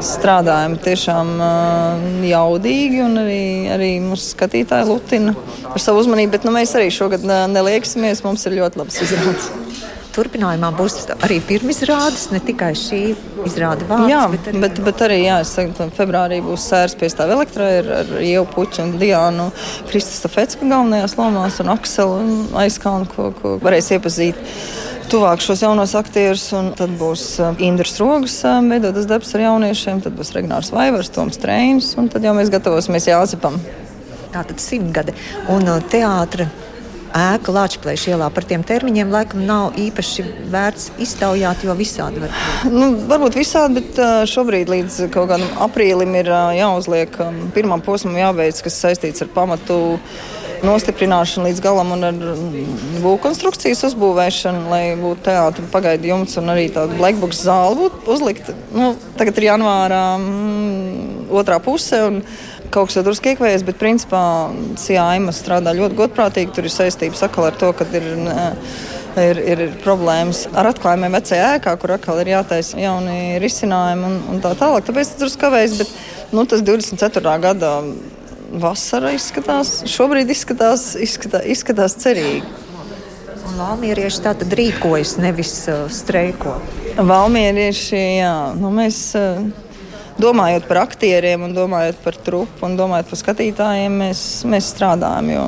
strādājam 0.08 0.78
tiešām 0.80 1.34
uh, 1.36 2.06
jaudīgi, 2.30 3.02
un 3.04 3.20
arī, 3.26 3.42
arī 3.76 3.90
mūsu 4.04 4.34
skatītāji 4.34 4.88
lutina 4.88 5.36
par 5.68 5.84
savu 5.84 6.04
uzmanību. 6.04 6.38
Bet 6.38 6.48
nu, 6.48 6.56
mēs 6.56 6.76
arī 6.80 6.88
šogad 6.96 7.26
nelieksimies. 7.28 8.24
Mums 8.24 8.48
ir 8.48 8.60
ļoti 8.62 8.84
labs 8.84 9.02
izrādes. 9.04 9.52
Turpinājumā 10.10 10.72
būs 10.74 10.96
arī 11.22 11.38
pirmizrādes, 11.46 12.26
ne 12.34 12.40
tikai 12.44 12.72
šī 12.76 13.02
izrāde 13.46 13.86
vārds. 13.88 14.10
Jā, 14.10 14.24
bet 14.32 14.50
arī, 14.50 14.62
bet, 14.64 14.80
bet 14.88 15.04
arī 15.06 15.20
jā, 15.22 15.38
saku, 15.46 15.86
februārī 15.96 16.40
būs 16.44 16.66
sērs 16.72 16.98
pie 17.00 17.12
stāv 17.14 17.36
elektrā 17.36 17.68
ar, 17.78 17.92
ar 18.00 18.12
Ievu 18.18 18.48
Puķu 18.50 18.88
un 18.88 18.96
Diānu 19.00 19.46
Kristista 19.92 20.32
Fecka 20.34 20.66
galvenajās 20.66 21.16
lomās 21.20 21.62
un 21.62 21.72
Akselu 21.76 22.18
un 22.24 22.34
Aizkalnu, 22.64 23.08
ko, 23.14 23.30
ko 23.38 23.54
varēs 23.62 23.92
iepazīt 23.96 24.42
tuvāk 25.10 25.42
šos 25.42 25.64
jaunos 25.64 25.96
aktierus. 25.98 26.46
Tad 26.78 26.94
būs 27.00 27.26
uh, 27.42 27.58
Indras 27.66 27.98
Rogas 28.02 28.38
veidotas 28.44 29.10
darbs 29.10 29.34
ar 29.36 29.46
jauniešiem, 29.48 30.04
tad 30.06 30.16
būs 30.18 30.34
Regnārs 30.36 30.72
Vaivars, 30.76 31.12
Toms 31.14 31.40
Trēns, 31.42 31.96
un 32.00 32.10
tad 32.14 32.26
jau 32.26 32.36
mēs 32.38 32.52
gatavosimies 32.54 33.10
Jāzepam. 33.10 33.58
Tātad 34.30 34.62
simtgade 34.62 35.16
un 35.50 35.66
uh, 35.66 35.80
teātra 35.90 36.50
ēka 37.10 37.54
Latvijas 37.56 38.06
ielā. 38.12 38.28
Par 38.34 38.46
tiem 38.46 38.62
termiņiem 38.66 39.10
laikam 39.14 39.42
nav 39.48 39.78
īpaši 39.82 40.26
vērts 40.54 40.92
iztaujāt, 41.02 41.64
jo 41.66 41.74
visādi 41.80 42.22
var 42.22 42.34
būt. 42.34 42.74
Nu, 42.76 42.92
varbūt 43.10 43.40
visādi, 43.40 43.82
bet 43.82 44.02
šobrīd 44.30 44.70
līdz 44.70 45.00
kaut 45.14 45.32
kādam 45.32 45.48
aprīlim 45.66 46.14
ir 46.22 46.30
jāuzliek 46.60 47.18
um, 47.26 47.48
pirmam 47.56 47.82
posmam 47.86 48.20
jābeidz, 48.20 48.62
kas 48.66 48.78
saistīts 48.84 49.26
ar 49.26 49.34
pamatu 49.34 49.80
nostiprināšanu 50.66 51.50
līdz 51.50 51.62
galam 51.64 51.94
un 51.96 52.06
ar 52.10 52.20
būvkonstrukcijas 53.04 53.86
uzbūvēšanu, 53.90 54.68
lai 54.72 54.84
būtu 55.00 55.26
teātris 55.30 55.72
pagaidu 55.74 56.12
jumts 56.12 56.40
un 56.42 56.54
arī 56.54 56.68
tāda 56.74 56.98
blackbox 57.00 57.44
zāle 57.48 57.78
būtu 57.80 58.14
uzlikta. 58.16 58.56
Nu, 58.76 58.94
tagad 59.20 59.40
ir 59.40 59.50
janvārā 59.52 60.04
mm, 60.20 61.28
otrā 61.42 61.60
puse. 61.64 62.02
Un, 62.10 62.24
kaut 62.70 62.92
kas 62.92 63.02
drusku 63.02 63.32
iekvējies, 63.32 63.66
bet 63.66 63.80
principā 63.82 64.22
Sijāima 64.78 65.34
strādā 65.34 65.74
ļoti 65.74 65.98
godprātīgi. 65.98 66.54
Tur 66.54 66.68
ir 66.70 66.74
saistības 66.74 67.24
atkal 67.26 67.50
ar 67.50 67.60
to, 67.60 67.74
ka 67.74 67.88
ir. 67.98 68.10
Ir, 69.20 69.40
ir, 69.42 69.60
ir 69.66 69.72
problēmas 69.82 70.44
ar 70.56 70.70
atklājumiem 70.70 71.16
vecajā 71.18 71.48
ēkā, 71.58 71.72
kur 71.82 71.92
atkal 71.96 72.22
ir 72.22 72.30
jātaisa 72.30 72.78
jauni 72.80 73.40
risinājumi 73.42 74.06
un, 74.06 74.20
un 74.32 74.38
tā 74.44 74.54
tālāk. 74.56 74.86
Tāpēc 74.88 75.10
tas 75.10 75.20
drusku 75.20 75.42
kavējas, 75.42 75.74
bet 75.82 75.92
nu, 76.38 76.46
tas 76.48 76.62
24. 76.64 77.34
gada 77.44 77.72
vasara 78.52 79.14
izskatās, 79.16 79.84
šobrīd 79.90 80.32
izskatās, 80.34 80.92
izskatās, 81.00 81.46
izskatās 81.46 81.98
cerīgi. 82.02 82.44
Valmierieši 83.60 84.22
tā 84.24 84.36
tad 84.40 84.54
rīkojas, 84.56 85.18
nevis 85.20 85.54
uh, 85.68 85.88
streiko. 85.92 86.60
Valmierieši, 86.98 87.98
jā, 88.22 88.36
nu 88.60 88.72
mēs. 88.76 89.02
Uh, 89.20 89.66
domājot 90.20 90.68
par 90.68 90.84
aktieriem, 90.84 91.46
un 91.48 91.56
domājot 91.56 92.00
par 92.04 92.18
trupu 92.20 92.68
un 92.68 92.76
domājot 92.80 93.08
par 93.12 93.20
skatītājiem, 93.22 94.00
mēs, 94.04 94.24
mēs 94.50 94.72
strādājam. 94.74 95.32
Jo, 95.32 95.44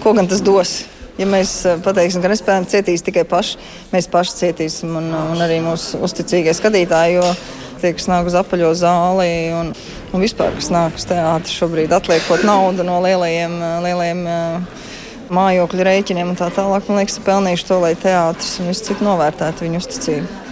ko 0.00 0.14
gan 0.16 0.28
tas 0.30 0.40
dos? 0.44 0.78
Ja 1.16 1.24
mēs 1.28 1.52
eh, 1.64 1.78
pateiksim, 1.84 2.20
ka 2.20 2.28
nespējam 2.28 2.66
cietīs 2.68 3.04
tikai 3.04 3.24
paši, 3.28 3.60
mēs 3.92 4.08
paši 4.12 4.34
cietīsim 4.40 4.96
un, 5.00 5.08
un 5.16 5.44
arī 5.44 5.62
mūsu 5.64 6.00
uzticīgie 6.04 6.52
skatītāji. 6.56 7.16
Jo 7.16 7.30
tie, 7.80 7.92
kas 7.96 8.08
nāk 8.10 8.30
uz 8.30 8.36
apaļo 8.38 8.72
zāli 8.78 9.28
un, 9.56 9.72
un 10.12 10.24
vispār, 10.24 10.54
kas 10.56 10.70
nāk 10.74 10.98
uz 10.98 11.06
teātri 11.08 11.52
šobrīd, 11.52 11.94
atliekot 11.96 12.46
naudu 12.46 12.86
no 12.86 12.98
lielajiem, 13.04 13.58
eh, 13.60 13.76
lielajiem 13.86 14.24
eh, 14.30 14.88
mājokļu 15.36 15.86
rēķiniem 15.90 16.32
un 16.32 16.38
tā 16.38 16.50
tālāk, 16.54 16.88
man 16.88 17.02
liekas, 17.02 17.20
ir 17.20 17.28
pelnījuši 17.28 17.70
to, 17.70 17.78
lai 17.82 17.94
teātris 17.98 18.58
un 18.62 18.72
viss 18.72 18.86
cits 18.86 19.04
novērtētu 19.04 19.66
viņu 19.66 19.82
uzticību. 19.82 20.42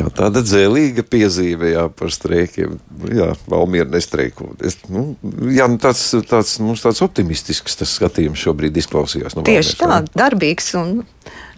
Jā, 0.00 0.06
tāda 0.16 0.40
dzēlīga 0.40 1.04
piezīme 1.04 1.74
jā, 1.74 1.82
par 1.92 2.12
streikiem. 2.14 2.78
Jā, 3.12 3.34
Valmiera 3.50 3.88
nestreiko. 3.90 4.54
Es, 4.64 4.78
nu, 4.88 5.10
jā, 5.52 5.66
nu, 5.68 5.76
tāds, 5.82 6.06
tāds, 6.30 6.54
mums 6.62 6.80
tāds 6.84 7.02
optimistisks 7.04 7.76
tas 7.76 7.92
skatījums 7.98 8.40
šobrīd 8.40 8.80
izklausījās. 8.80 9.36
No 9.36 9.44
Tieši 9.44 9.76
tā, 9.82 10.00
darbīgs 10.16 10.72
un 10.80 11.02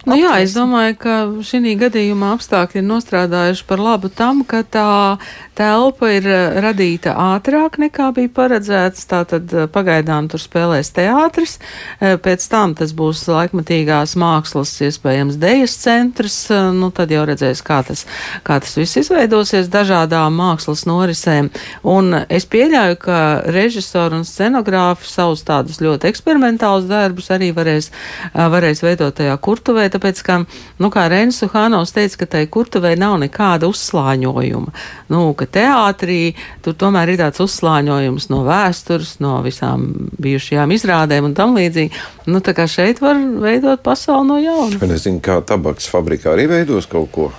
Nu, 0.03 0.17
jā, 0.19 0.33
es 0.43 0.51
domāju, 0.51 0.97
ka 0.99 1.13
šī 1.47 1.77
gadījumā 1.79 2.33
apstākļi 2.35 2.81
ir 2.81 2.87
nostrādājuši 2.89 3.63
par 3.69 3.79
labu 3.79 4.09
tam, 4.11 4.41
ka 4.43 4.59
tā 4.67 5.15
telpa 5.55 6.09
ir 6.11 6.25
eh, 6.27 6.57
radīta 6.59 7.13
ātrāk 7.15 7.77
nekā 7.79 8.09
bija 8.17 8.31
paredzēts. 8.35 9.05
Tātad 9.07 9.53
eh, 9.55 9.69
pagaidām 9.71 10.27
tur 10.27 10.43
spēlēs 10.43 10.91
teātris, 10.97 11.55
eh, 12.01 12.17
pēc 12.19 12.47
tam 12.51 12.73
tas 12.75 12.91
būs 12.97 13.21
laikmatīgās 13.31 14.17
mākslas, 14.19 14.73
iespējams, 14.89 15.37
dejas 15.39 15.77
centrs. 15.85 16.35
Nu, 16.51 16.91
tad 16.91 17.13
jau 17.15 17.23
redzēs, 17.29 17.63
kā 17.63 17.79
tas, 17.87 18.03
kā 18.43 18.59
tas 18.59 18.75
viss 18.75 18.99
izveidosies 18.99 19.71
dažādām 19.71 20.35
mākslas 20.35 20.83
norisēm. 20.89 21.47
Un 21.87 22.11
es 22.27 22.49
pieļauju, 22.49 22.99
ka 23.05 23.21
režisori 23.55 24.19
un 24.19 24.27
scenogrāfi 24.27 25.07
savus 25.07 25.47
tādus 25.47 25.79
ļoti 25.79 26.11
eksperimentālus 26.11 26.91
darbus 26.91 27.31
arī 27.31 27.53
varēs, 27.55 27.93
varēs 28.35 28.83
veidot 28.83 29.15
tajā 29.15 29.39
kurtuvē 29.39 29.92
tāpēc, 29.93 30.21
ka, 30.25 30.39
nu, 30.81 30.89
kā 30.93 31.05
Reinis 31.11 31.39
Suhānovs 31.43 31.93
teica, 31.95 32.23
ka 32.23 32.29
tai 32.35 32.43
kurtuvei 32.51 32.95
nav 32.99 33.19
nekāda 33.21 33.69
uzslāņojuma. 33.71 34.73
Nu, 35.13 35.21
ka 35.37 35.47
teātrī 35.47 36.19
tur 36.65 36.77
tomēr 36.79 37.13
ir 37.13 37.21
tāds 37.21 37.43
uzslāņojums 37.43 38.29
no 38.33 38.41
vēstures, 38.47 39.15
no 39.23 39.37
visām 39.45 39.87
bijušajām 40.23 40.75
izrādēm 40.75 41.29
un 41.29 41.37
tam 41.37 41.55
līdzīgi. 41.59 42.03
Nu, 42.29 42.43
tā 42.43 42.55
kā 42.57 42.67
šeit 42.69 43.01
var 43.03 43.19
veidot 43.19 43.83
pasauli 43.85 44.29
no 44.29 44.41
jauna. 44.41 44.77
Es 44.77 44.93
nezinu, 44.97 45.23
kā 45.23 45.39
tabaks 45.45 45.89
fabrikā 45.91 46.33
arī 46.33 46.49
veidos 46.51 46.89
kaut 46.89 47.11
ko 47.13 47.31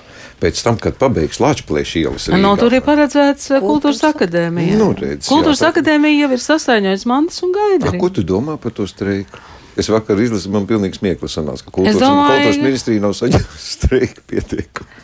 pēc 0.45 0.61
tam, 0.65 0.79
kad 0.81 0.99
pabeigs 1.01 1.41
Latvijas 1.41 1.95
ielas. 1.97 2.29
No, 2.41 2.55
tur 2.61 2.75
ir 2.77 2.85
paredzēts 2.85 3.55
uh, 3.55 3.65
kultūras, 3.65 4.03
akadēmija. 4.11 4.77
Nu, 4.81 4.91
redz, 4.99 5.29
kultūras 5.31 5.63
jā, 5.63 5.73
akadēmija 5.73 6.25
jau 6.27 6.31
ir 6.37 6.45
sasaņojusi 6.45 7.11
mantas 7.11 7.43
un 7.47 7.55
gaida. 7.55 7.95
Ko 8.01 8.11
tu 8.13 8.27
domā 8.27 8.59
par 8.61 8.75
to 8.77 8.89
streiku? 8.91 9.41
Es 9.81 9.89
vakar 9.91 10.21
izlasīju, 10.23 10.53
man 10.55 10.69
pilnīgi 10.71 11.01
smieklīgi 11.01 11.33
sanāca, 11.33 11.65
ka 11.67 11.73
kultūras, 11.75 11.99
domāju, 11.99 12.35
kultūras 12.37 12.61
ministrija 12.63 13.03
nav 13.03 13.17
saņēmusi 13.19 13.73
streika 13.75 14.23
pieteikumu. 14.31 15.01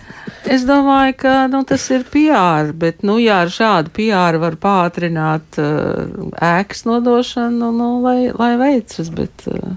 Es 0.51 0.63
domāju, 0.65 1.17
ka 1.21 1.33
nu, 1.51 1.61
tas 1.69 1.83
ir 1.93 2.05
PR, 2.09 2.71
bet, 2.79 3.03
nu, 3.07 3.19
ja 3.21 3.43
ar 3.45 3.51
šādu 3.53 3.93
PR 3.97 4.39
var 4.41 4.57
pātrināt 4.63 5.59
uh, 5.61 6.07
ēkas 6.39 6.87
nodošanu, 6.89 7.73
nu, 7.77 7.91
lai, 8.05 8.31
lai 8.33 8.55
veicas, 8.61 9.11
bet, 9.15 9.45
uh, 9.51 9.75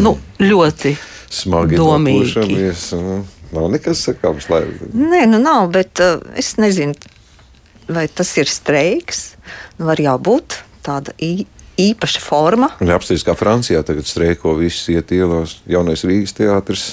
nu, 0.00 0.16
ļoti 0.42 0.96
smagi 1.30 1.78
domīgi. 1.78 2.74
Nu, 2.96 3.20
nav 3.54 3.70
nekas 3.76 4.02
sakāms, 4.08 4.48
lai. 4.50 4.64
Nē, 4.96 5.26
nu 5.30 5.38
nav, 5.44 5.68
bet 5.76 6.02
uh, 6.02 6.18
es 6.40 6.56
nezinu, 6.60 6.96
vai 7.92 8.08
tas 8.08 8.34
ir 8.40 8.50
streiks, 8.50 9.34
nu, 9.78 9.86
var 9.92 10.00
jābūt 10.00 10.62
tāda 10.86 11.14
īsta 11.20 11.59
īpaša 11.80 12.22
forma. 12.22 12.70
Un 12.82 12.92
apstāties, 12.94 13.24
kā 13.26 13.34
Francijā 13.38 13.82
tagad 13.86 14.08
streiko, 14.08 14.54
viss 14.58 14.88
iet 14.92 15.12
ielās, 15.16 15.58
jaunais 15.70 16.04
Rīgas 16.06 16.36
teātris. 16.36 16.86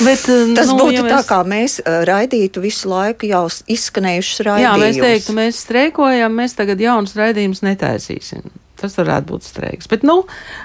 Bet, 0.00 0.24
eh, 0.28 0.54
Tas 0.56 0.70
nu, 0.70 0.78
būtu 0.80 1.00
ja 1.00 1.04
mēs... 1.06 1.12
tā, 1.12 1.20
kā 1.28 1.40
mēs 1.48 1.78
eh, 1.82 2.00
raidītu 2.08 2.62
visu 2.64 2.90
laiku 2.92 3.28
jau 3.30 3.44
izskanējušas 3.48 4.46
raidījumus. 4.48 4.66
Jā, 4.68 4.78
mēs 4.84 5.04
teiktu, 5.04 5.36
mēs 5.36 5.60
streikojam, 5.66 6.40
mēs 6.40 6.56
tagad 6.58 6.82
jaunas 6.82 7.16
raidījumus 7.18 7.64
netaisīsim. 7.66 8.50
Tas 8.80 8.96
varētu 8.96 9.28
būt 9.28 9.44
streiks. 9.44 9.88
Bet, 9.92 10.06
nu, 10.08 10.22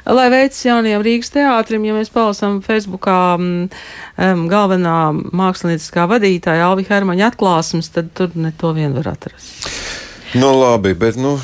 lai 0.07 0.29
veicas 0.31 0.61
jaunajam 0.63 1.03
Rīgas 1.03 1.33
teātrim, 1.33 1.83
ja 1.83 1.97
mēs 1.97 2.11
palasām 2.13 2.61
Facebookā 2.63 3.17
um, 3.35 4.45
galvenā 4.51 4.99
mākslinieckā 5.35 6.07
vadītāja 6.13 6.69
Alvi 6.69 6.87
Hermaņa 6.87 7.33
atklāsmes, 7.33 7.91
tad 7.91 8.13
tur 8.15 8.31
ne 8.39 8.53
to 8.55 8.71
vien 8.77 8.95
var 8.95 9.11
atrast. 9.17 9.67
Nu, 10.35 10.53
labi, 10.55 10.95
bet, 10.99 11.19
nu, 11.19 11.35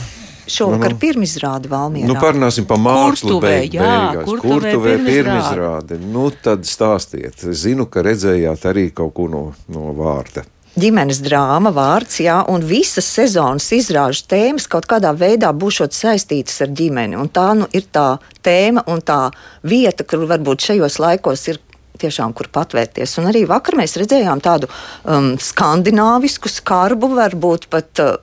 Šovakar 0.52 0.96
pirmizrāde 1.02 1.70
Valmierā. 1.72 2.08
Nu, 2.10 2.16
parunāsim 2.20 2.66
par 2.68 2.78
mākslu 2.84 3.38
Kurtuvē, 3.40 3.52
beig- 3.56 3.76
jā, 3.80 3.90
beigās. 3.90 4.26
Kurtuvē 4.30 4.56
Kurtuvē 4.56 4.96
pirmizrāde. 4.98 5.26
pirmizrāde. 5.26 6.00
Nu, 6.12 6.30
tad 6.44 6.66
stāstiet. 6.68 7.46
Zinu, 7.54 7.86
ka 7.90 8.04
redzējāt 8.06 8.66
arī 8.72 8.90
kaut 8.94 9.14
ko 9.16 9.28
no, 9.32 9.54
no 9.70 9.94
vārda. 9.98 10.44
ģimenes 10.80 11.18
drāma, 11.20 11.74
vārds, 11.76 12.22
jā, 12.24 12.38
un 12.48 12.62
visas 12.64 13.04
sezonas 13.06 13.66
izrāžu 13.76 14.24
tēmas 14.32 14.70
kaut 14.72 14.86
kādā 14.88 15.12
veidā 15.14 15.50
būšot 15.52 15.92
saistītas 15.92 16.62
ar 16.64 16.70
ģimeni. 16.72 17.18
Un 17.20 17.28
tā 17.28 17.50
nu, 17.58 17.68
ir 17.74 17.84
tā 17.92 18.20
tēma 18.42 18.86
un 18.88 19.02
tā 19.02 19.32
vieta, 19.64 20.06
kur 20.08 20.20
varbūt 20.28 20.70
šajos 20.72 21.00
laikos 21.00 21.48
ir. 21.50 21.60
Tiešām, 22.02 22.32
kur 22.34 22.48
patvērties. 22.50 23.12
Un 23.20 23.28
arī 23.30 23.44
vakar 23.46 23.76
mēs 23.78 23.94
redzējām 24.00 24.40
tādu 24.42 24.66
um, 25.06 25.36
skandināvisku, 25.38 26.50
skarbu, 26.50 27.12
varbūt 27.14 27.68
pat 27.70 28.02
uh, 28.02 28.16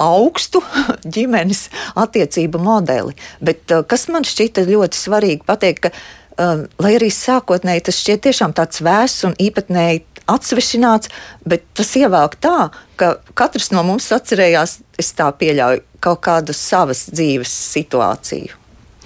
augstu 0.00 0.62
ģimenes 1.16 1.68
attiecību 2.00 2.62
modeli. 2.62 3.16
Bet 3.44 3.74
uh, 3.74 3.84
kas 3.86 4.08
man 4.12 4.26
šķita 4.26 4.66
ļoti 4.68 5.00
svarīgi 5.00 5.46
pateikt, 5.48 5.88
ka, 5.88 5.92
um, 6.36 6.66
lai 6.82 6.94
arī 6.98 7.10
sākotnēji 7.14 7.86
tas 7.88 8.00
šķiet 8.04 8.24
tiešām 8.28 8.56
tāds 8.56 8.82
vēss 8.84 9.26
un 9.28 9.36
īpatnēji 9.40 10.04
atsvešināts, 10.30 11.10
bet 11.48 11.64
tas 11.74 11.90
ievelk 11.98 12.36
tā, 12.42 12.70
ka 13.00 13.14
katrs 13.38 13.70
no 13.74 13.82
mums 13.86 14.10
atcerējās, 14.14 14.78
es 15.00 15.12
tā 15.18 15.30
pieļauju, 15.34 15.82
kaut 16.00 16.22
kādu 16.24 16.56
savas 16.56 17.08
dzīves 17.12 17.52
situāciju 17.74 18.56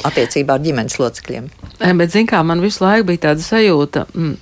attiecībā 0.05 0.59
ar 0.59 0.65
ģimenes 0.65 0.99
locekļiem. 1.01 1.49
Bet, 1.81 2.13
zin 2.13 2.29
kā, 2.31 2.43
man 2.47 2.63
visu 2.65 2.85
laiku 2.85 3.09
bija 3.13 3.29
tāda 3.31 3.45
sajūta, 3.45 4.07
mm, 4.13 4.35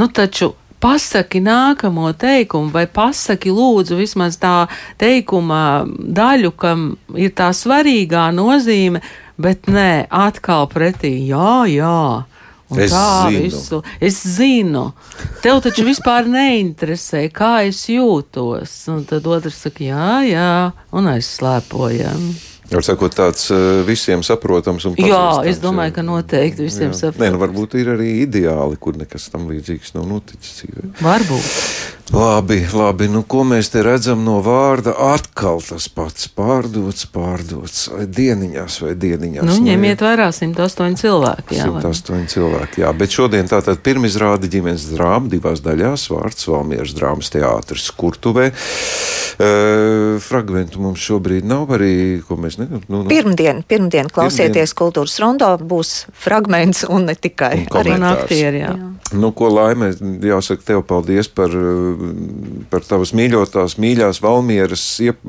nu 0.00 0.08
taču 0.16 0.52
pasaki 0.84 1.40
nākamo 1.40 2.10
teikumu, 2.20 2.68
vai 2.74 2.84
pasaki 2.86 3.52
lūdzu 3.54 3.96
vismaz 3.96 4.36
tā 4.42 4.66
teikuma 5.00 5.62
daļu, 5.88 6.52
kam 6.60 6.84
ir 7.16 7.32
tā 7.36 7.48
svarīgā 7.56 8.28
nozīme, 8.36 9.00
bet 9.40 9.64
nē, 9.72 10.06
atkal 10.12 10.68
pretī, 10.68 11.16
jā, 11.30 11.64
jā. 11.72 11.96
Un 12.72 12.80
Es 12.80 12.92
tā 12.94 13.28
zinu. 13.28 13.40
visu. 13.44 13.78
Es 14.00 14.22
zinu. 14.36 14.84
Tev 15.44 15.60
taču 15.64 15.84
vispār 15.84 16.24
neinteresē, 16.32 17.26
kā 17.32 17.66
es 17.68 17.82
jūtos. 17.92 18.72
Un 18.88 19.04
tad 19.08 19.26
otrs 19.28 19.58
saka, 19.66 19.84
jā, 19.84 20.08
jā, 20.30 20.48
un 20.96 21.10
aizslēpojam. 21.12 22.24
Var 22.72 22.84
sakot, 22.86 23.12
tāds 23.14 23.50
eh, 23.52 23.82
visiem 23.86 24.22
saprotams 24.24 24.86
un 24.88 24.94
Jā, 24.96 25.10
pazīstams, 25.12 25.50
es 25.50 25.60
domāju, 25.62 25.96
ka 25.98 26.06
noteikti 26.06 26.64
visiem 26.64 26.92
Jā. 26.92 27.00
saprotams. 27.00 27.20
Nē, 27.24 27.32
nu, 27.34 27.42
varbūt 27.42 27.76
ir 27.80 27.92
arī 27.96 28.08
ideāli, 28.24 28.78
kur 28.80 28.96
nekas 29.00 29.28
tam 29.32 29.50
līdzīgs 29.52 29.92
nav 29.98 30.08
noticis 30.08 30.62
dzīvē. 30.62 30.88
Varbūt. 31.04 31.52
Labi, 32.12 32.58
labi. 32.72 33.06
Nu, 33.08 33.22
ko 33.24 33.46
mēs 33.48 33.70
te 33.72 33.80
redzam 33.82 34.26
no 34.26 34.36
vārda? 34.44 34.92
Atkal 35.14 35.62
tas 35.64 35.86
pats 35.88 36.28
pārdots, 36.28 37.06
pārdots. 37.08 37.86
Vai 37.94 38.04
dieniņās, 38.04 38.76
vai 38.84 38.92
dieniņās. 39.00 39.46
Nu, 39.48 39.54
Nu, 39.54 39.70
ņemiet 39.70 40.02
vērā 40.04 40.26
108 40.34 40.98
cilvēki. 41.00 41.56
Jā, 41.56 41.70
vai 41.72 41.80
ne? 41.80 41.92
108 41.94 42.28
cilvēki. 42.34 42.82
Jā, 42.84 42.90
bet 42.98 43.14
šodien 43.16 43.48
tātad 43.48 43.80
pirmizrāda 43.86 44.50
ģimenes 44.52 44.90
drāma 44.92 45.32
divās 45.32 45.62
daļās. 45.64 46.08
Vārds 46.12 46.48
Valmieras 46.50 46.92
drāmas 46.96 47.32
teātris 47.32 47.88
Kurtuvē. 47.96 48.50
Uh, 49.34 50.20
fragmentu 50.22 50.82
mums 50.84 51.02
šobrīd 51.02 51.48
nav 51.48 51.72
arī, 51.74 52.20
ko 52.26 52.36
mēs 52.38 52.53
nezinām. 52.60 52.82
Nu, 52.88 53.02
nu, 53.02 53.10
Pirmdien, 53.10 53.62
pirmdien 53.68 54.10
klausieties 54.12 54.74
kultūras 54.76 55.16
rondo, 55.22 55.50
būs 55.58 56.04
fragments 56.24 56.84
un 56.88 57.08
ne 57.10 57.16
tikai. 57.18 57.66
Un 57.68 57.80
Arī 57.80 57.96
aktieri, 58.10 58.62
jā. 58.64 58.74
Nu, 59.14 59.30
ko 59.36 59.50
laimē, 59.52 59.92
jāsaka, 60.24 60.64
tev 60.66 60.82
paldies 60.88 61.28
par, 61.30 61.52
par 62.72 62.86
tavas 62.86 63.12
mīļotās, 63.14 63.76
mīļās 63.82 64.20
Valmieras 64.24 64.84
iep, 65.04 65.20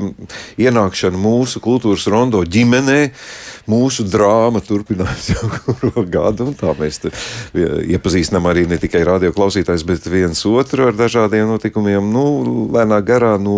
ienākšanu 0.62 1.20
mūsu 1.22 1.62
kultūras 1.64 2.08
rondo 2.12 2.42
ģimenē. 2.42 3.02
Mūsu 3.70 4.06
drāma 4.06 4.62
turpinās 4.62 5.30
jau 5.34 5.50
kuru 5.66 6.06
gadu, 6.10 6.50
un 6.52 6.58
tā 6.58 6.74
mēs 6.78 7.02
iepazīstinām 7.56 8.46
arī 8.50 8.68
ne 8.70 8.78
tikai 8.82 9.04
radio 9.08 9.34
klausītājs, 9.36 9.86
bet 9.88 10.06
viens 10.10 10.46
otru 10.50 10.90
ar 10.90 10.98
dažādiem 10.98 11.50
notikumiem. 11.50 12.12
Nu, 12.14 12.26
lēnā 12.76 13.02
garā 13.06 13.36
no 13.42 13.58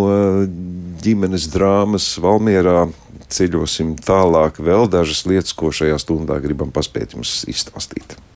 ģimenes 1.04 1.50
drāmas 1.54 2.10
Valmierā 2.22 2.88
ceļosim 3.32 3.96
tālāk. 4.04 4.60
Vēl 4.64 4.90
dažas 4.92 5.26
lietas, 5.30 5.54
ko 5.58 5.72
šajā 5.72 6.00
stundā 6.02 6.40
gribam 6.44 6.74
paspēt 6.76 7.16
jums 7.18 7.44
izstāstīt. 7.50 8.18